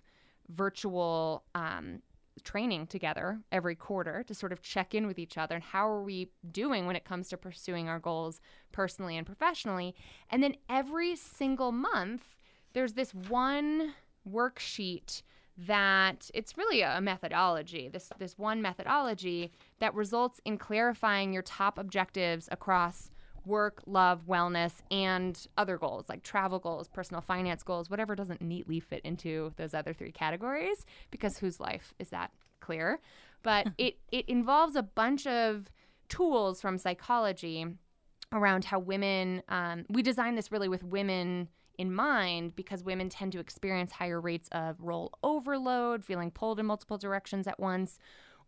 virtual 0.49 1.45
um, 1.55 2.03
training 2.43 2.87
together 2.87 3.41
every 3.53 3.75
quarter 3.75 4.23
to 4.23 4.35
sort 4.35 4.53
of 4.53 4.63
check 4.63 4.95
in 4.95 5.07
with 5.07 5.19
each 5.19 5.37
other 5.37 5.55
and 5.55 5.65
how 5.65 5.89
are 5.89 6.03
we 6.03 6.31
doing 6.51 6.87
when 6.87 6.97
it 6.97 7.05
comes 7.05 7.29
to 7.29 7.37
pursuing 7.37 7.89
our 7.89 7.99
goals 7.99 8.41
personally 8.73 9.17
and 9.17 9.27
professionally. 9.27 9.95
And 10.31 10.43
then 10.43 10.57
every 10.69 11.17
single 11.17 11.73
month, 11.73 12.23
there's 12.73 12.95
this 12.95 13.13
one 13.15 13.95
worksheet 14.29 15.23
that 15.67 16.31
it's 16.33 16.57
really 16.57 16.81
a 16.81 17.01
methodology 17.01 17.89
this 17.89 18.11
this 18.19 18.39
one 18.39 18.63
methodology 18.63 19.53
that 19.79 19.95
results 19.95 20.41
in 20.47 20.57
clarifying 20.57 21.33
your 21.33 21.43
top 21.43 21.77
objectives 21.77 22.49
across 22.51 23.11
work, 23.47 23.83
love, 23.87 24.27
wellness, 24.27 24.73
and 24.91 25.47
other 25.57 25.79
goals 25.79 26.09
like 26.09 26.23
travel 26.23 26.59
goals, 26.59 26.89
personal 26.89 27.21
finance 27.21 27.63
goals, 27.63 27.91
whatever 27.91 28.15
doesn't 28.15 28.41
neatly 28.41 28.81
fit 28.81 29.01
into 29.05 29.53
those 29.57 29.75
other 29.75 29.93
three 29.93 30.13
categories, 30.13 30.85
because 31.11 31.39
whose 31.39 31.61
life 31.61 31.95
is 31.99 32.11
that 32.11 32.31
clear? 32.61 33.01
But 33.43 33.69
it, 33.79 33.99
it 34.11 34.29
involves 34.29 34.77
a 34.77 34.83
bunch 34.83 35.27
of 35.27 35.71
tools 36.09 36.61
from 36.61 36.79
psychology 36.79 37.67
around 38.33 38.65
how 38.65 38.79
women, 38.79 39.43
um, 39.49 39.85
we 39.89 40.03
design 40.03 40.35
this 40.35 40.53
really 40.53 40.69
with 40.69 40.85
women 40.85 41.49
in 41.79 41.93
mind 41.93 42.55
because 42.55 42.85
women 42.85 43.09
tend 43.09 43.33
to 43.33 43.41
experience 43.41 43.91
higher 43.93 44.21
rates 44.21 44.49
of 44.53 44.77
role 44.81 45.13
overload, 45.23 46.05
feeling 46.05 46.31
pulled 46.31 46.61
in 46.61 46.67
multiple 46.67 46.99
directions 46.99 47.47
at 47.47 47.59
once, 47.59 47.99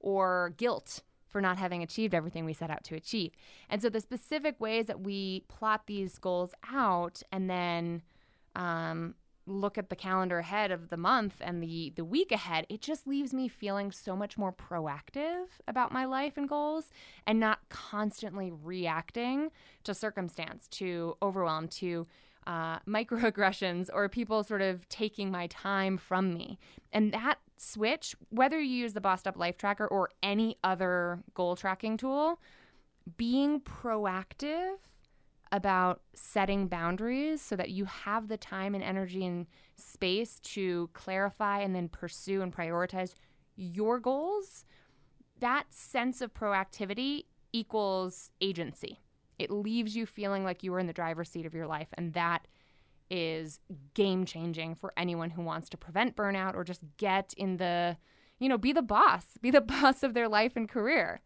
or 0.00 0.52
guilt 0.56 1.00
for 1.32 1.40
not 1.40 1.58
having 1.58 1.82
achieved 1.82 2.14
everything 2.14 2.44
we 2.44 2.52
set 2.52 2.70
out 2.70 2.84
to 2.84 2.94
achieve. 2.94 3.32
And 3.68 3.82
so 3.82 3.88
the 3.88 4.00
specific 4.00 4.60
ways 4.60 4.86
that 4.86 5.00
we 5.00 5.44
plot 5.48 5.82
these 5.86 6.18
goals 6.18 6.52
out 6.70 7.22
and 7.32 7.50
then 7.50 8.02
um, 8.54 9.14
look 9.46 9.76
at 9.76 9.88
the 9.88 9.96
calendar 9.96 10.38
ahead 10.38 10.70
of 10.70 10.88
the 10.88 10.96
month 10.96 11.34
and 11.40 11.62
the 11.62 11.92
the 11.96 12.04
week 12.04 12.30
ahead 12.30 12.64
it 12.68 12.80
just 12.80 13.08
leaves 13.08 13.34
me 13.34 13.48
feeling 13.48 13.90
so 13.90 14.14
much 14.14 14.38
more 14.38 14.52
proactive 14.52 15.46
about 15.66 15.90
my 15.90 16.04
life 16.04 16.36
and 16.36 16.48
goals 16.48 16.90
and 17.26 17.40
not 17.40 17.58
constantly 17.68 18.52
reacting 18.52 19.50
to 19.82 19.92
circumstance 19.94 20.68
to 20.68 21.16
overwhelm 21.20 21.66
to 21.66 22.06
uh, 22.46 22.78
microaggressions 22.88 23.88
or 23.92 24.08
people 24.08 24.42
sort 24.42 24.62
of 24.62 24.88
taking 24.88 25.30
my 25.30 25.46
time 25.48 25.96
from 25.96 26.32
me. 26.32 26.58
And 26.92 27.12
that 27.12 27.38
switch, 27.56 28.14
whether 28.30 28.60
you 28.60 28.74
use 28.74 28.92
the 28.92 29.00
Bossed 29.00 29.26
Up 29.26 29.36
Life 29.36 29.56
Tracker 29.56 29.86
or 29.86 30.10
any 30.22 30.56
other 30.64 31.22
goal 31.34 31.56
tracking 31.56 31.96
tool, 31.96 32.40
being 33.16 33.60
proactive 33.60 34.76
about 35.50 36.00
setting 36.14 36.66
boundaries 36.66 37.42
so 37.42 37.54
that 37.56 37.70
you 37.70 37.84
have 37.84 38.28
the 38.28 38.38
time 38.38 38.74
and 38.74 38.82
energy 38.82 39.24
and 39.26 39.46
space 39.76 40.40
to 40.40 40.88
clarify 40.94 41.60
and 41.60 41.76
then 41.76 41.88
pursue 41.88 42.40
and 42.40 42.56
prioritize 42.56 43.12
your 43.54 44.00
goals, 44.00 44.64
that 45.40 45.66
sense 45.70 46.22
of 46.22 46.32
proactivity 46.32 47.24
equals 47.52 48.30
agency. 48.40 49.01
It 49.42 49.50
leaves 49.50 49.96
you 49.96 50.06
feeling 50.06 50.44
like 50.44 50.62
you 50.62 50.72
are 50.74 50.78
in 50.78 50.86
the 50.86 50.92
driver's 50.92 51.28
seat 51.28 51.46
of 51.46 51.54
your 51.54 51.66
life. 51.66 51.88
And 51.94 52.12
that 52.14 52.46
is 53.10 53.60
game 53.94 54.24
changing 54.24 54.74
for 54.74 54.92
anyone 54.96 55.30
who 55.30 55.42
wants 55.42 55.68
to 55.70 55.76
prevent 55.76 56.16
burnout 56.16 56.54
or 56.54 56.64
just 56.64 56.80
get 56.96 57.34
in 57.36 57.58
the, 57.58 57.96
you 58.38 58.48
know, 58.48 58.56
be 58.56 58.72
the 58.72 58.82
boss, 58.82 59.36
be 59.40 59.50
the 59.50 59.60
boss 59.72 60.02
of 60.02 60.14
their 60.14 60.28
life 60.28 60.52
and 60.56 60.68
career. 60.68 61.20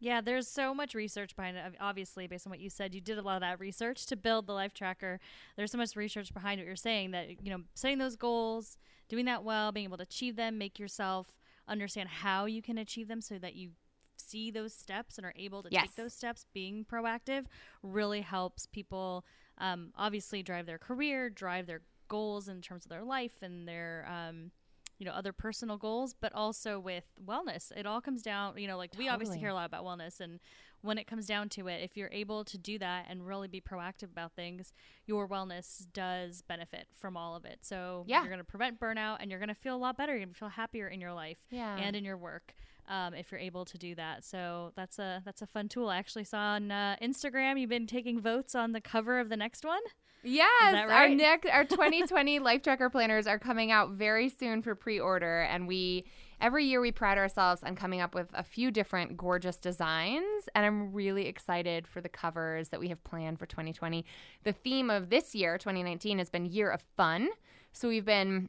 Yeah, 0.00 0.20
there's 0.20 0.46
so 0.46 0.74
much 0.74 0.94
research 0.94 1.34
behind 1.34 1.56
it. 1.56 1.64
Obviously, 1.80 2.26
based 2.26 2.46
on 2.46 2.50
what 2.50 2.60
you 2.60 2.68
said, 2.68 2.94
you 2.94 3.00
did 3.00 3.16
a 3.16 3.22
lot 3.22 3.36
of 3.36 3.40
that 3.40 3.58
research 3.58 4.04
to 4.06 4.16
build 4.16 4.46
the 4.46 4.52
life 4.52 4.74
tracker. 4.74 5.18
There's 5.56 5.72
so 5.72 5.78
much 5.78 5.96
research 5.96 6.34
behind 6.34 6.60
what 6.60 6.66
you're 6.66 6.76
saying 6.76 7.12
that, 7.12 7.42
you 7.42 7.50
know, 7.50 7.62
setting 7.74 7.98
those 7.98 8.14
goals, 8.14 8.76
doing 9.08 9.24
that 9.24 9.44
well, 9.44 9.72
being 9.72 9.84
able 9.84 9.96
to 9.96 10.02
achieve 10.02 10.36
them, 10.36 10.58
make 10.58 10.78
yourself 10.78 11.38
understand 11.66 12.08
how 12.08 12.44
you 12.44 12.60
can 12.60 12.76
achieve 12.76 13.08
them 13.08 13.20
so 13.20 13.38
that 13.38 13.54
you 13.54 13.70
see 14.16 14.50
those 14.50 14.74
steps 14.74 15.18
and 15.18 15.26
are 15.26 15.34
able 15.36 15.62
to 15.62 15.68
yes. 15.70 15.82
take 15.82 15.94
those 15.96 16.14
steps, 16.14 16.46
being 16.52 16.84
proactive 16.84 17.44
really 17.82 18.20
helps 18.20 18.66
people 18.66 19.24
um, 19.58 19.92
obviously 19.96 20.42
drive 20.42 20.66
their 20.66 20.78
career, 20.78 21.30
drive 21.30 21.66
their 21.66 21.82
goals 22.08 22.48
in 22.48 22.60
terms 22.60 22.84
of 22.84 22.90
their 22.90 23.04
life 23.04 23.42
and 23.42 23.66
their 23.66 24.06
um, 24.10 24.50
you 24.98 25.06
know 25.06 25.12
other 25.12 25.32
personal 25.32 25.76
goals 25.76 26.14
but 26.18 26.32
also 26.34 26.78
with 26.78 27.04
wellness 27.24 27.72
it 27.76 27.86
all 27.86 28.00
comes 28.00 28.22
down 28.22 28.56
you 28.56 28.68
know 28.68 28.76
like 28.76 28.92
totally. 28.92 29.06
we 29.06 29.10
obviously 29.10 29.38
hear 29.38 29.48
a 29.48 29.54
lot 29.54 29.66
about 29.66 29.84
wellness 29.84 30.20
and 30.20 30.38
when 30.82 30.98
it 30.98 31.06
comes 31.06 31.26
down 31.26 31.48
to 31.48 31.66
it 31.66 31.82
if 31.82 31.96
you're 31.96 32.10
able 32.12 32.44
to 32.44 32.58
do 32.58 32.78
that 32.78 33.06
and 33.08 33.26
really 33.26 33.48
be 33.48 33.60
proactive 33.60 34.10
about 34.12 34.32
things 34.34 34.72
your 35.06 35.26
wellness 35.26 35.86
does 35.92 36.42
benefit 36.42 36.86
from 36.92 37.16
all 37.16 37.34
of 37.34 37.44
it 37.44 37.58
so 37.62 38.04
yeah. 38.06 38.20
you're 38.20 38.28
going 38.28 38.38
to 38.38 38.44
prevent 38.44 38.78
burnout 38.78 39.16
and 39.20 39.30
you're 39.30 39.40
going 39.40 39.48
to 39.48 39.54
feel 39.54 39.74
a 39.74 39.78
lot 39.78 39.96
better 39.96 40.12
you're 40.12 40.24
going 40.24 40.32
to 40.32 40.38
feel 40.38 40.48
happier 40.48 40.86
in 40.88 41.00
your 41.00 41.12
life 41.12 41.38
yeah. 41.50 41.76
and 41.76 41.96
in 41.96 42.04
your 42.04 42.16
work 42.16 42.54
um, 42.88 43.14
if 43.14 43.30
you're 43.30 43.40
able 43.40 43.64
to 43.64 43.78
do 43.78 43.94
that. 43.94 44.24
So 44.24 44.72
that's 44.76 44.98
a 44.98 45.22
that's 45.24 45.42
a 45.42 45.46
fun 45.46 45.68
tool. 45.68 45.88
I 45.88 45.96
actually 45.96 46.24
saw 46.24 46.38
on 46.38 46.70
uh, 46.70 46.96
Instagram 47.02 47.58
you've 47.58 47.70
been 47.70 47.86
taking 47.86 48.20
votes 48.20 48.54
on 48.54 48.72
the 48.72 48.80
cover 48.80 49.20
of 49.20 49.28
the 49.28 49.36
next 49.36 49.64
one. 49.64 49.80
Yes, 50.24 50.72
right? 50.72 50.90
our 50.90 51.08
next 51.08 51.48
our 51.50 51.64
2020 51.64 52.38
Life 52.38 52.62
Tracker 52.62 52.88
planners 52.88 53.26
are 53.26 53.38
coming 53.38 53.70
out 53.70 53.90
very 53.90 54.28
soon 54.28 54.62
for 54.62 54.74
pre-order, 54.74 55.42
and 55.42 55.68
we 55.68 56.06
every 56.40 56.64
year 56.64 56.80
we 56.80 56.92
pride 56.92 57.18
ourselves 57.18 57.62
on 57.62 57.76
coming 57.76 58.00
up 58.00 58.14
with 58.14 58.28
a 58.34 58.42
few 58.42 58.70
different 58.70 59.16
gorgeous 59.16 59.56
designs, 59.56 60.48
and 60.54 60.64
I'm 60.64 60.92
really 60.92 61.26
excited 61.26 61.86
for 61.86 62.00
the 62.00 62.08
covers 62.08 62.70
that 62.70 62.80
we 62.80 62.88
have 62.88 63.02
planned 63.04 63.38
for 63.38 63.46
2020. 63.46 64.04
The 64.44 64.52
theme 64.52 64.90
of 64.90 65.10
this 65.10 65.34
year, 65.34 65.58
2019, 65.58 66.18
has 66.18 66.30
been 66.30 66.46
Year 66.46 66.70
of 66.70 66.82
Fun, 66.96 67.28
so 67.72 67.88
we've 67.88 68.06
been 68.06 68.48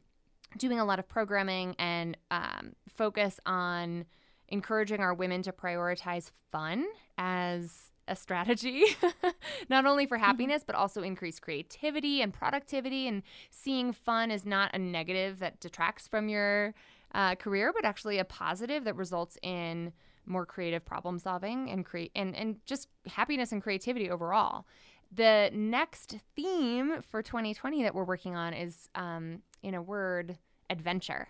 doing 0.56 0.80
a 0.80 0.84
lot 0.84 0.98
of 0.98 1.06
programming 1.08 1.74
and 1.78 2.16
um, 2.30 2.74
focus 2.88 3.38
on 3.44 4.06
encouraging 4.48 5.00
our 5.00 5.14
women 5.14 5.42
to 5.42 5.52
prioritize 5.52 6.30
fun 6.50 6.86
as 7.18 7.90
a 8.08 8.14
strategy, 8.16 8.84
not 9.68 9.86
only 9.86 10.06
for 10.06 10.16
mm-hmm. 10.16 10.24
happiness, 10.24 10.62
but 10.64 10.76
also 10.76 11.02
increase 11.02 11.40
creativity 11.40 12.22
and 12.22 12.32
productivity, 12.32 13.08
and 13.08 13.22
seeing 13.50 13.92
fun 13.92 14.30
as 14.30 14.46
not 14.46 14.74
a 14.74 14.78
negative 14.78 15.40
that 15.40 15.60
detracts 15.60 16.06
from 16.06 16.28
your 16.28 16.74
uh, 17.14 17.34
career, 17.34 17.72
but 17.74 17.84
actually 17.84 18.18
a 18.18 18.24
positive 18.24 18.84
that 18.84 18.96
results 18.96 19.38
in 19.42 19.92
more 20.26 20.44
creative 20.44 20.84
problem 20.84 21.18
solving 21.18 21.70
and 21.70 21.84
create 21.84 22.10
and, 22.16 22.34
and 22.34 22.56
just 22.66 22.88
happiness 23.06 23.52
and 23.52 23.62
creativity 23.62 24.10
overall. 24.10 24.66
The 25.12 25.50
next 25.52 26.16
theme 26.34 27.00
for 27.00 27.22
2020 27.22 27.84
that 27.84 27.94
we're 27.94 28.04
working 28.04 28.34
on 28.34 28.52
is, 28.52 28.88
um, 28.96 29.42
in 29.62 29.74
a 29.74 29.82
word, 29.82 30.36
adventure. 30.68 31.28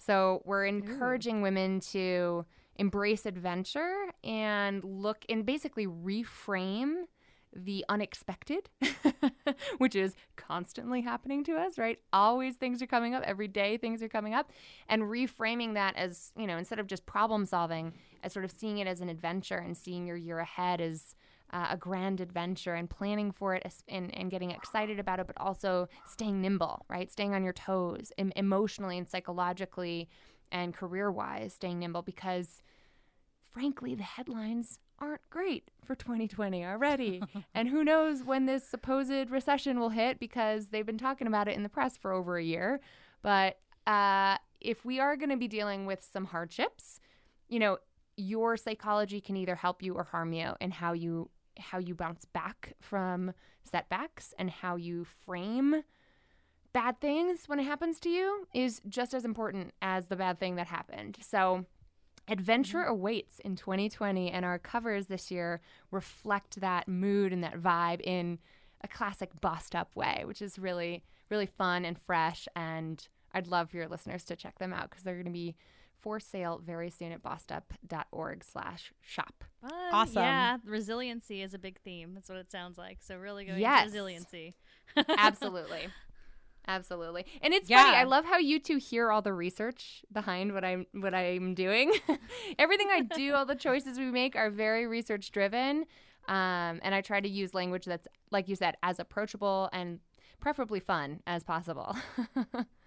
So 0.00 0.42
we're 0.44 0.64
encouraging 0.64 1.38
Ooh. 1.40 1.42
women 1.42 1.80
to 1.92 2.46
embrace 2.76 3.26
adventure 3.26 4.06
and 4.24 4.82
look 4.82 5.24
and 5.28 5.44
basically 5.44 5.86
reframe 5.86 7.02
the 7.54 7.84
unexpected, 7.88 8.70
which 9.78 9.94
is 9.94 10.14
constantly 10.36 11.02
happening 11.02 11.44
to 11.44 11.56
us, 11.56 11.78
right? 11.78 11.98
Always 12.12 12.56
things 12.56 12.80
are 12.80 12.86
coming 12.86 13.14
up, 13.14 13.22
every 13.24 13.48
day 13.48 13.76
things 13.76 14.02
are 14.02 14.08
coming 14.08 14.34
up, 14.34 14.50
and 14.88 15.02
reframing 15.02 15.74
that 15.74 15.96
as, 15.96 16.32
you 16.38 16.46
know, 16.46 16.56
instead 16.56 16.78
of 16.78 16.86
just 16.86 17.06
problem 17.06 17.44
solving, 17.44 17.92
as 18.22 18.32
sort 18.32 18.44
of 18.44 18.50
seeing 18.50 18.78
it 18.78 18.86
as 18.86 19.00
an 19.00 19.08
adventure 19.08 19.58
and 19.58 19.76
seeing 19.76 20.06
your 20.06 20.16
year 20.16 20.38
ahead 20.38 20.80
as 20.80 21.16
uh, 21.52 21.68
a 21.70 21.76
grand 21.76 22.20
adventure 22.20 22.74
and 22.74 22.88
planning 22.88 23.32
for 23.32 23.54
it 23.54 23.66
and, 23.88 24.14
and 24.16 24.30
getting 24.30 24.50
excited 24.50 24.98
about 24.98 25.20
it, 25.20 25.26
but 25.26 25.36
also 25.38 25.88
staying 26.06 26.40
nimble, 26.40 26.84
right? 26.88 27.10
Staying 27.10 27.34
on 27.34 27.42
your 27.42 27.52
toes 27.52 28.12
em- 28.18 28.32
emotionally 28.36 28.98
and 28.98 29.08
psychologically 29.08 30.08
and 30.52 30.74
career 30.74 31.10
wise, 31.10 31.54
staying 31.54 31.78
nimble 31.78 32.02
because 32.02 32.62
frankly, 33.52 33.94
the 33.94 34.02
headlines 34.02 34.78
aren't 34.98 35.28
great 35.30 35.70
for 35.84 35.94
2020 35.94 36.64
already. 36.64 37.22
and 37.54 37.68
who 37.68 37.82
knows 37.82 38.22
when 38.22 38.46
this 38.46 38.66
supposed 38.66 39.30
recession 39.30 39.80
will 39.80 39.88
hit 39.88 40.20
because 40.20 40.68
they've 40.68 40.86
been 40.86 40.98
talking 40.98 41.26
about 41.26 41.48
it 41.48 41.56
in 41.56 41.62
the 41.62 41.68
press 41.68 41.96
for 41.96 42.12
over 42.12 42.36
a 42.36 42.44
year. 42.44 42.80
But 43.22 43.58
uh, 43.86 44.36
if 44.60 44.84
we 44.84 45.00
are 45.00 45.16
going 45.16 45.30
to 45.30 45.36
be 45.36 45.48
dealing 45.48 45.86
with 45.86 46.06
some 46.12 46.26
hardships, 46.26 47.00
you 47.48 47.58
know, 47.58 47.78
your 48.16 48.56
psychology 48.56 49.20
can 49.20 49.36
either 49.36 49.54
help 49.54 49.82
you 49.82 49.94
or 49.94 50.04
harm 50.04 50.32
you 50.32 50.52
and 50.60 50.72
how 50.72 50.92
you 50.92 51.30
how 51.60 51.78
you 51.78 51.94
bounce 51.94 52.24
back 52.24 52.74
from 52.80 53.32
setbacks 53.64 54.34
and 54.38 54.50
how 54.50 54.76
you 54.76 55.04
frame 55.04 55.82
bad 56.72 57.00
things 57.00 57.44
when 57.46 57.58
it 57.58 57.64
happens 57.64 57.98
to 58.00 58.08
you 58.08 58.46
is 58.54 58.80
just 58.88 59.12
as 59.12 59.24
important 59.24 59.72
as 59.82 60.06
the 60.06 60.16
bad 60.16 60.38
thing 60.38 60.56
that 60.56 60.68
happened. 60.68 61.18
So 61.20 61.66
Adventure 62.30 62.78
mm-hmm. 62.78 62.92
awaits 62.92 63.40
in 63.40 63.56
2020, 63.56 64.30
and 64.30 64.44
our 64.44 64.58
covers 64.58 65.06
this 65.06 65.30
year 65.30 65.60
reflect 65.90 66.60
that 66.60 66.86
mood 66.86 67.32
and 67.32 67.42
that 67.42 67.60
vibe 67.60 68.00
in 68.02 68.38
a 68.82 68.88
classic 68.88 69.30
bossed 69.40 69.74
up 69.74 69.94
way, 69.96 70.22
which 70.24 70.40
is 70.40 70.58
really, 70.58 71.02
really 71.28 71.46
fun 71.46 71.84
and 71.84 71.98
fresh. 71.98 72.46
And 72.54 73.06
I'd 73.32 73.48
love 73.48 73.70
for 73.70 73.78
your 73.78 73.88
listeners 73.88 74.24
to 74.24 74.36
check 74.36 74.58
them 74.58 74.72
out 74.72 74.90
because 74.90 75.02
they're 75.02 75.14
going 75.14 75.24
to 75.24 75.32
be 75.32 75.56
for 76.00 76.20
sale 76.20 76.60
very 76.64 76.90
soon 76.90 77.12
at 77.12 77.22
bossedup.org 77.22 78.44
slash 78.44 78.92
shop. 79.00 79.44
awesome. 79.92 80.22
Yeah, 80.22 80.56
resiliency 80.64 81.42
is 81.42 81.54
a 81.54 81.58
big 81.58 81.78
theme. 81.80 82.14
That's 82.14 82.28
what 82.28 82.38
it 82.38 82.50
sounds 82.50 82.78
like. 82.78 82.98
So 83.00 83.16
really 83.16 83.44
going 83.44 83.58
yes. 83.58 83.86
resiliency. 83.86 84.54
Absolutely. 85.18 85.88
Absolutely. 86.66 87.26
And 87.42 87.52
it's 87.54 87.68
yeah. 87.68 87.84
funny. 87.84 87.96
I 87.96 88.04
love 88.04 88.24
how 88.24 88.38
you 88.38 88.60
two 88.60 88.76
hear 88.76 89.10
all 89.10 89.22
the 89.22 89.32
research 89.32 90.04
behind 90.12 90.52
what 90.52 90.64
I'm 90.64 90.86
what 90.92 91.14
I'm 91.14 91.54
doing. 91.54 91.92
Everything 92.58 92.88
I 92.90 93.00
do, 93.00 93.34
all 93.34 93.46
the 93.46 93.54
choices 93.54 93.98
we 93.98 94.10
make 94.10 94.36
are 94.36 94.50
very 94.50 94.86
research 94.86 95.32
driven. 95.32 95.86
Um, 96.28 96.80
and 96.82 96.94
I 96.94 97.00
try 97.00 97.20
to 97.20 97.28
use 97.28 97.54
language 97.54 97.86
that's 97.86 98.06
like 98.30 98.48
you 98.48 98.54
said 98.54 98.76
as 98.82 99.00
approachable 99.00 99.68
and 99.72 100.00
preferably 100.38 100.80
fun 100.80 101.20
as 101.26 101.42
possible. 101.42 101.96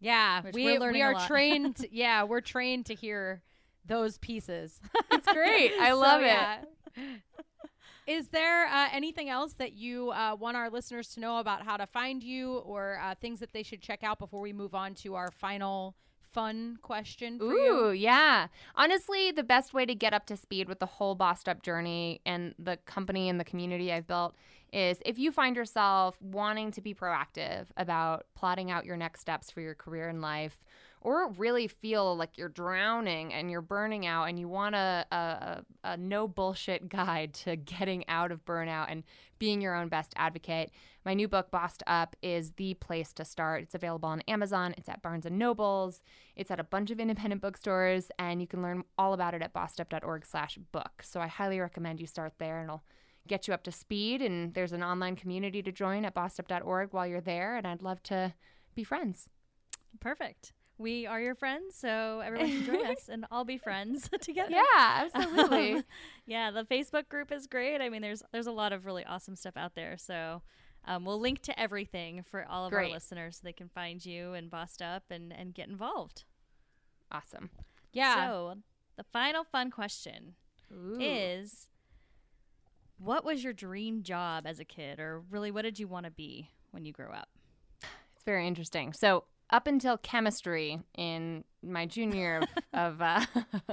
yeah, 0.00 0.42
Which 0.42 0.54
we 0.54 0.78
we 0.78 1.02
are 1.02 1.26
trained 1.26 1.86
yeah, 1.92 2.24
we're 2.24 2.40
trained 2.40 2.86
to 2.86 2.94
hear 2.94 3.42
those 3.86 4.18
pieces. 4.18 4.80
it's 5.10 5.30
great. 5.32 5.72
I 5.80 5.92
love 5.92 6.20
so, 6.20 6.26
it. 6.26 6.68
Yeah. 6.96 7.04
Is 8.06 8.28
there 8.28 8.66
uh, 8.66 8.88
anything 8.92 9.30
else 9.30 9.54
that 9.54 9.72
you 9.72 10.10
uh, 10.10 10.36
want 10.38 10.58
our 10.58 10.68
listeners 10.68 11.08
to 11.14 11.20
know 11.20 11.38
about 11.38 11.64
how 11.64 11.78
to 11.78 11.86
find 11.86 12.22
you 12.22 12.56
or 12.58 13.00
uh, 13.02 13.14
things 13.14 13.40
that 13.40 13.54
they 13.54 13.62
should 13.62 13.80
check 13.80 14.04
out 14.04 14.18
before 14.18 14.40
we 14.40 14.52
move 14.52 14.74
on 14.74 14.94
to 14.96 15.14
our 15.14 15.30
final 15.30 15.94
fun 16.34 16.78
question 16.82 17.38
Ooh, 17.40 17.46
you? 17.48 17.90
yeah. 17.92 18.48
Honestly, 18.74 19.30
the 19.30 19.42
best 19.42 19.72
way 19.72 19.86
to 19.86 19.94
get 19.94 20.12
up 20.12 20.26
to 20.26 20.36
speed 20.36 20.68
with 20.68 20.80
the 20.80 20.86
whole 20.86 21.14
Bossed 21.14 21.48
Up 21.48 21.62
journey 21.62 22.20
and 22.26 22.54
the 22.58 22.76
company 22.84 23.28
and 23.30 23.40
the 23.40 23.44
community 23.44 23.90
I've 23.90 24.06
built 24.06 24.34
is 24.74 24.98
if 25.06 25.18
you 25.18 25.30
find 25.30 25.54
yourself 25.54 26.20
wanting 26.20 26.72
to 26.72 26.80
be 26.80 26.92
proactive 26.92 27.66
about 27.76 28.26
plotting 28.34 28.72
out 28.72 28.84
your 28.84 28.96
next 28.96 29.20
steps 29.20 29.50
for 29.50 29.60
your 29.60 29.74
career 29.74 30.08
and 30.08 30.20
life 30.20 30.58
or 31.00 31.30
really 31.32 31.68
feel 31.68 32.16
like 32.16 32.36
you're 32.36 32.48
drowning 32.48 33.32
and 33.32 33.50
you're 33.50 33.60
burning 33.60 34.06
out 34.06 34.24
and 34.24 34.38
you 34.38 34.48
want 34.48 34.74
a, 34.74 35.06
a, 35.12 35.62
a 35.84 35.96
no 35.96 36.26
bullshit 36.26 36.88
guide 36.88 37.34
to 37.34 37.54
getting 37.54 38.06
out 38.08 38.32
of 38.32 38.44
burnout 38.44 38.86
and 38.88 39.04
being 39.38 39.60
your 39.60 39.76
own 39.76 39.88
best 39.88 40.12
advocate, 40.16 40.70
my 41.04 41.12
new 41.12 41.28
book, 41.28 41.50
Bossed 41.50 41.82
Up, 41.86 42.16
is 42.22 42.52
the 42.52 42.74
place 42.74 43.12
to 43.12 43.24
start. 43.24 43.62
It's 43.62 43.74
available 43.74 44.08
on 44.08 44.22
Amazon, 44.22 44.74
it's 44.78 44.88
at 44.88 45.02
Barnes 45.02 45.26
and 45.26 45.38
Nobles, 45.38 46.02
it's 46.34 46.50
at 46.50 46.58
a 46.58 46.64
bunch 46.64 46.90
of 46.90 46.98
independent 46.98 47.42
bookstores, 47.42 48.10
and 48.18 48.40
you 48.40 48.46
can 48.46 48.62
learn 48.62 48.84
all 48.96 49.12
about 49.12 49.34
it 49.34 49.42
at 49.42 49.52
bossedup.org 49.52 50.24
slash 50.24 50.58
book. 50.72 51.02
So 51.02 51.20
I 51.20 51.26
highly 51.26 51.60
recommend 51.60 52.00
you 52.00 52.06
start 52.06 52.32
there 52.38 52.58
and 52.58 52.64
it'll 52.64 52.84
get 53.26 53.48
you 53.48 53.54
up 53.54 53.62
to 53.64 53.72
speed. 53.72 54.22
And 54.22 54.54
there's 54.54 54.72
an 54.72 54.82
online 54.82 55.16
community 55.16 55.62
to 55.62 55.72
join 55.72 56.04
at 56.04 56.14
bossedup.org 56.14 56.92
while 56.92 57.06
you're 57.06 57.20
there, 57.20 57.56
and 57.56 57.66
I'd 57.66 57.82
love 57.82 58.02
to 58.04 58.34
be 58.74 58.84
friends. 58.84 59.28
Perfect 60.00 60.52
we 60.78 61.06
are 61.06 61.20
your 61.20 61.34
friends, 61.34 61.76
so 61.76 62.20
everyone 62.24 62.50
can 62.50 62.64
join 62.64 62.86
us 62.86 63.08
and 63.08 63.26
all 63.30 63.44
be 63.44 63.58
friends 63.58 64.08
together. 64.20 64.50
Yeah, 64.52 65.08
absolutely. 65.14 65.82
yeah, 66.26 66.50
the 66.50 66.64
Facebook 66.64 67.08
group 67.08 67.30
is 67.30 67.46
great. 67.46 67.80
I 67.80 67.88
mean, 67.88 68.02
there's 68.02 68.22
there's 68.32 68.46
a 68.46 68.52
lot 68.52 68.72
of 68.72 68.86
really 68.86 69.04
awesome 69.04 69.36
stuff 69.36 69.56
out 69.56 69.74
there. 69.74 69.96
So 69.96 70.42
um, 70.84 71.04
we'll 71.04 71.20
link 71.20 71.42
to 71.42 71.58
everything 71.58 72.24
for 72.28 72.44
all 72.48 72.66
of 72.66 72.72
great. 72.72 72.88
our 72.88 72.94
listeners 72.94 73.36
so 73.36 73.40
they 73.44 73.52
can 73.52 73.68
find 73.68 74.04
you 74.04 74.32
and 74.32 74.50
Bossed 74.50 74.82
Up 74.82 75.04
and 75.10 75.32
and 75.32 75.54
get 75.54 75.68
involved. 75.68 76.24
Awesome. 77.12 77.50
Yeah. 77.92 78.26
So 78.26 78.54
the 78.96 79.04
final 79.04 79.44
fun 79.44 79.70
question 79.70 80.34
Ooh. 80.72 80.98
is 81.00 81.68
what 82.98 83.24
was 83.24 83.42
your 83.42 83.52
dream 83.52 84.02
job 84.02 84.46
as 84.46 84.60
a 84.60 84.64
kid 84.64 84.98
or 84.98 85.22
really 85.30 85.50
what 85.50 85.62
did 85.62 85.78
you 85.78 85.88
want 85.88 86.04
to 86.04 86.10
be 86.10 86.50
when 86.70 86.84
you 86.84 86.92
grew 86.92 87.10
up? 87.10 87.28
It's 88.14 88.24
very 88.24 88.46
interesting. 88.46 88.92
So 88.92 89.24
up 89.50 89.66
until 89.66 89.98
chemistry 89.98 90.80
in 90.96 91.44
my 91.62 91.86
junior 91.86 92.16
year 92.16 92.38
of 92.38 92.48
of, 92.72 93.02
uh, 93.02 93.20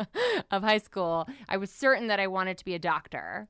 of, 0.52 0.64
high 0.64 0.78
school, 0.78 1.28
I 1.48 1.58
was 1.58 1.72
certain 1.72 2.08
that 2.08 2.20
I 2.20 2.28
wanted 2.28 2.58
to 2.58 2.66
be 2.66 2.76
a 2.76 2.80
doctor. 2.80 3.48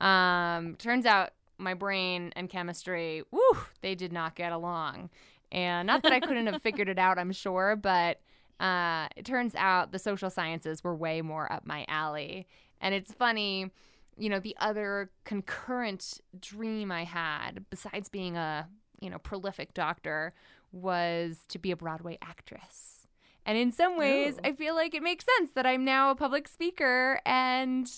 Um, 0.00 0.76
turns 0.76 1.06
out 1.06 1.30
my 1.58 1.74
brain 1.74 2.32
and 2.36 2.48
chemistry, 2.48 3.22
woo, 3.30 3.58
they 3.80 3.94
did 3.94 4.12
not 4.12 4.34
get 4.34 4.52
along. 4.52 5.10
And 5.52 5.86
not 5.86 6.02
that 6.02 6.12
I 6.12 6.20
couldn't 6.20 6.46
have 6.48 6.62
figured 6.62 6.88
it 6.88 6.98
out, 6.98 7.18
I'm 7.18 7.32
sure, 7.32 7.76
but 7.76 8.20
uh, 8.60 9.08
it 9.16 9.24
turns 9.24 9.54
out 9.54 9.92
the 9.92 9.98
social 9.98 10.30
sciences 10.30 10.82
were 10.82 10.94
way 10.94 11.22
more 11.22 11.50
up 11.52 11.66
my 11.66 11.84
alley. 11.88 12.46
And 12.80 12.94
it's 12.94 13.12
funny, 13.12 13.70
you 14.16 14.28
know, 14.28 14.40
the 14.40 14.56
other 14.60 15.10
concurrent 15.24 16.20
dream 16.38 16.92
I 16.92 17.04
had, 17.04 17.64
besides 17.70 18.08
being 18.08 18.36
a 18.36 18.68
you 19.00 19.10
know 19.10 19.18
prolific 19.18 19.74
doctor, 19.74 20.32
was 20.72 21.40
to 21.48 21.58
be 21.58 21.70
a 21.70 21.76
Broadway 21.76 22.18
actress. 22.22 23.06
And 23.46 23.58
in 23.58 23.72
some 23.72 23.98
ways, 23.98 24.36
Ooh. 24.36 24.48
I 24.48 24.52
feel 24.52 24.74
like 24.74 24.94
it 24.94 25.02
makes 25.02 25.26
sense 25.36 25.50
that 25.54 25.66
I'm 25.66 25.84
now 25.84 26.10
a 26.10 26.14
public 26.14 26.48
speaker 26.48 27.20
and 27.26 27.90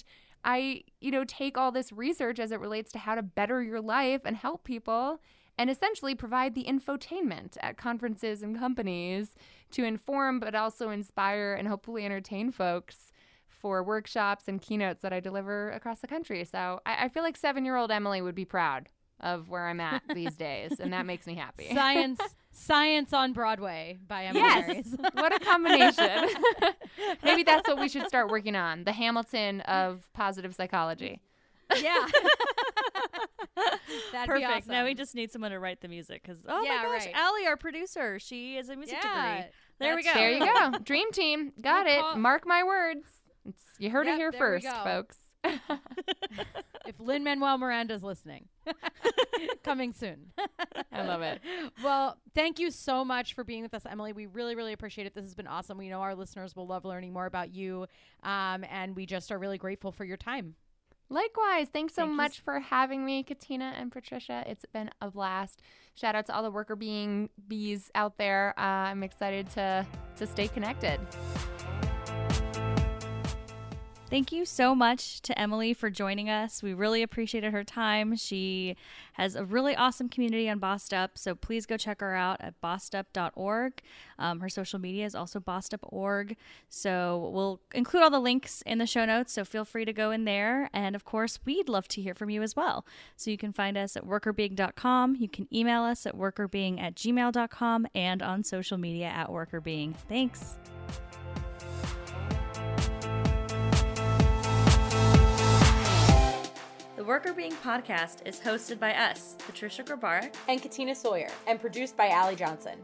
I, 0.45 0.83
you 1.01 1.11
know, 1.11 1.25
take 1.25 1.57
all 1.57 1.73
this 1.73 1.93
research 1.93 2.39
as 2.39 2.53
it 2.53 2.61
relates 2.61 2.93
to 2.93 2.99
how 2.99 3.15
to 3.15 3.23
better 3.23 3.63
your 3.63 3.81
life 3.81 4.23
and 4.25 4.37
help 4.37 4.65
people 4.65 5.21
and 5.59 5.71
essentially 5.71 6.15
provide 6.15 6.55
the 6.55 6.65
infotainment 6.65 7.57
at 7.61 7.77
conferences 7.77 8.43
and 8.43 8.59
companies 8.59 9.35
to 9.71 9.85
inform 9.85 10.39
but 10.39 10.55
also 10.55 10.91
inspire 10.91 11.55
and 11.55 11.69
hopefully 11.69 12.05
entertain 12.05 12.51
folks 12.53 13.13
for 13.61 13.83
workshops 13.83 14.49
and 14.49 14.61
keynotes 14.61 15.03
that 15.03 15.13
I 15.13 15.21
deliver 15.21 15.71
across 15.71 16.01
the 16.01 16.07
country. 16.07 16.45
So 16.45 16.81
I, 16.87 17.05
I 17.05 17.09
feel 17.09 17.23
like 17.23 17.37
seven 17.37 17.65
year 17.65 17.77
old 17.77 17.91
Emilie 17.91 18.23
would 18.23 18.35
be 18.35 18.45
proud 18.45 18.89
of 19.21 19.49
where 19.49 19.67
I'm 19.67 19.81
at 19.81 20.03
these 20.15 20.37
days, 20.37 20.79
and 20.79 20.93
that 20.93 21.07
makes 21.07 21.27
me 21.27 21.35
happy. 21.35 21.71
Science, 21.73 22.21
science 22.53 23.13
on 23.13 23.33
Broadway 23.33 23.99
by 24.07 24.25
Emilie 24.25 24.45
yes, 24.47 24.95
what 25.13 25.35
a 25.35 25.45
combination! 25.45 26.29
Maybe 27.25 27.43
that's 27.43 27.67
what 27.67 27.81
we 27.81 27.89
should 27.89 28.07
start 28.07 28.31
working 28.31 28.57
on: 28.57 28.85
the 28.85 28.93
Hamilton 28.93 29.63
of 29.63 30.09
positive 30.13 30.55
psychology. 30.55 31.21
Yeah. 31.81 32.07
That'd 34.13 34.29
Perfect. 34.29 34.51
Awesome. 34.51 34.73
Now 34.73 34.85
we 34.85 34.95
just 34.95 35.15
need 35.15 35.33
someone 35.33 35.51
to 35.51 35.59
write 35.59 35.81
the 35.81 35.89
music 35.89 36.23
because 36.23 36.41
oh 36.47 36.63
yeah, 36.63 36.77
my 36.77 36.83
gosh, 36.85 37.07
right. 37.07 37.15
Allie, 37.15 37.47
our 37.47 37.57
producer, 37.57 38.19
she 38.19 38.57
is 38.57 38.69
a 38.69 38.77
music 38.77 38.99
yeah, 39.03 39.37
degree. 39.37 39.51
There 39.79 39.97
we 39.97 40.03
go. 40.03 40.13
There 40.15 40.31
you 40.31 40.41
go. 40.41 40.79
Dream 40.85 41.11
team. 41.13 41.53
Got 41.61 41.87
it. 41.87 42.19
Mark 42.19 42.47
my 42.47 42.63
words. 42.63 43.07
It's, 43.49 43.63
you 43.79 43.91
heard 43.91 44.07
yep, 44.07 44.17
it 44.17 44.19
here 44.19 44.33
first, 44.33 44.67
folks. 44.67 45.17
if 46.87 46.99
Lin 46.99 47.25
Manuel 47.25 47.59
Miranda's 47.59 48.03
listening, 48.03 48.49
coming 49.63 49.93
soon. 49.93 50.33
I 50.93 51.03
love 51.03 51.23
it. 51.23 51.41
Well, 51.83 52.19
thank 52.35 52.59
you 52.59 52.71
so 52.71 53.05
much 53.05 53.35
for 53.35 53.45
being 53.45 53.63
with 53.63 53.75
us, 53.75 53.87
Emilie. 53.89 54.13
We 54.13 54.27
really, 54.27 54.55
really 54.55 54.73
appreciate 54.73 55.07
it. 55.07 55.15
This 55.15 55.25
has 55.25 55.35
been 55.35 55.47
awesome. 55.47 55.79
We 55.79 55.89
know 55.89 56.01
our 56.01 56.15
listeners 56.15 56.57
will 56.57 56.67
love 56.67 56.85
learning 56.85 57.13
more 57.13 57.27
about 57.27 57.55
you, 57.55 57.87
um, 58.23 58.65
and 58.71 58.97
we 58.97 59.07
just 59.07 59.31
are 59.31 59.39
really 59.39 59.59
grateful 59.59 59.93
for 59.93 60.05
your 60.05 60.17
time. 60.17 60.55
Likewise. 61.09 61.69
Thanks 61.73 61.95
so 61.95 62.03
Thank 62.03 62.17
much 62.17 62.41
for 62.41 62.59
having 62.59 63.05
me, 63.05 63.23
Katina 63.23 63.75
and 63.79 63.93
Patricia. 63.93 64.43
It's 64.47 64.65
been 64.73 64.91
a 65.01 65.11
blast. 65.11 65.63
Shout 65.95 66.17
out 66.17 66.27
to 66.27 66.35
all 66.35 66.43
the 66.43 66.51
Workr 66.51 66.77
Beeing 66.77 67.31
bees 67.47 67.91
out 67.95 68.19
there. 68.19 68.55
Uh, 68.59 68.91
I'm 68.91 69.05
excited 69.05 69.49
to 69.51 69.87
to 70.17 70.27
stay 70.27 70.49
connected. 70.49 70.99
Thank 74.09 74.31
you 74.31 74.45
so 74.45 74.73
much 74.73 75.21
to 75.23 75.37
Emilie 75.37 75.75
for 75.75 75.91
joining 75.91 76.31
us. 76.31 76.63
We 76.63 76.75
really 76.75 77.03
appreciated 77.03 77.53
her 77.53 77.65
time. 77.65 78.15
She 78.15 78.77
has 79.15 79.35
a 79.35 79.45
really 79.45 79.75
awesome 79.75 80.09
community 80.09 80.49
on 80.49 80.61
Bossed 80.61 80.95
Up, 80.95 81.19
so 81.19 81.35
please 81.35 81.67
go 81.67 81.77
check 81.77 82.01
her 82.01 82.15
out 82.15 82.41
at 82.41 82.61
bossedup.org. 82.61 83.83
Um, 84.17 84.39
her 84.41 84.49
social 84.49 84.79
media 84.79 85.07
is 85.07 85.17
also 85.17 85.41
bossedup.org. 85.41 86.37
So 86.69 87.31
we'll 87.33 87.61
include 87.75 88.05
all 88.05 88.11
the 88.11 88.21
links 88.21 88.63
in 88.63 88.79
the 88.79 88.87
show 88.87 89.05
notes, 89.05 89.33
so 89.33 89.45
feel 89.45 89.65
free 89.65 89.85
to 89.85 89.93
go 89.93 90.13
in 90.13 90.25
there. 90.25 90.71
And 90.73 90.95
of 90.95 91.05
course, 91.05 91.41
we'd 91.45 91.69
love 91.69 91.89
to 91.89 92.01
hear 92.01 92.15
from 92.15 92.31
you 92.31 92.43
as 92.43 92.55
well. 92.55 92.87
So 93.17 93.33
you 93.33 93.37
can 93.37 93.53
find 93.53 93.77
us 93.77 93.97
at 93.97 94.07
workrbeeing.com. 94.07 95.17
You 95.17 95.29
can 95.29 95.49
email 95.53 95.83
us 95.83 96.07
at 96.07 96.15
workrbeeing 96.15 96.81
at 96.81 96.95
gmail.com 96.95 97.89
and 97.93 98.23
on 98.23 98.45
social 98.45 98.79
media 98.79 99.07
at 99.07 99.31
workerbeing. 99.31 99.97
Thanks. 100.09 100.59
Workr 107.03 107.37
Beeing 107.37 107.53
podcast 107.57 108.27
is 108.27 108.41
hosted 108.41 108.79
by 108.81 108.95
us, 108.95 109.37
Patricia 109.47 109.85
Grabarek 109.85 110.35
and 110.49 110.63
Katina 110.63 110.95
Sawyer, 110.95 111.29
and 111.47 111.61
produced 111.61 111.97
by 111.97 112.09
Allie 112.09 112.37
Johnson. 112.37 112.79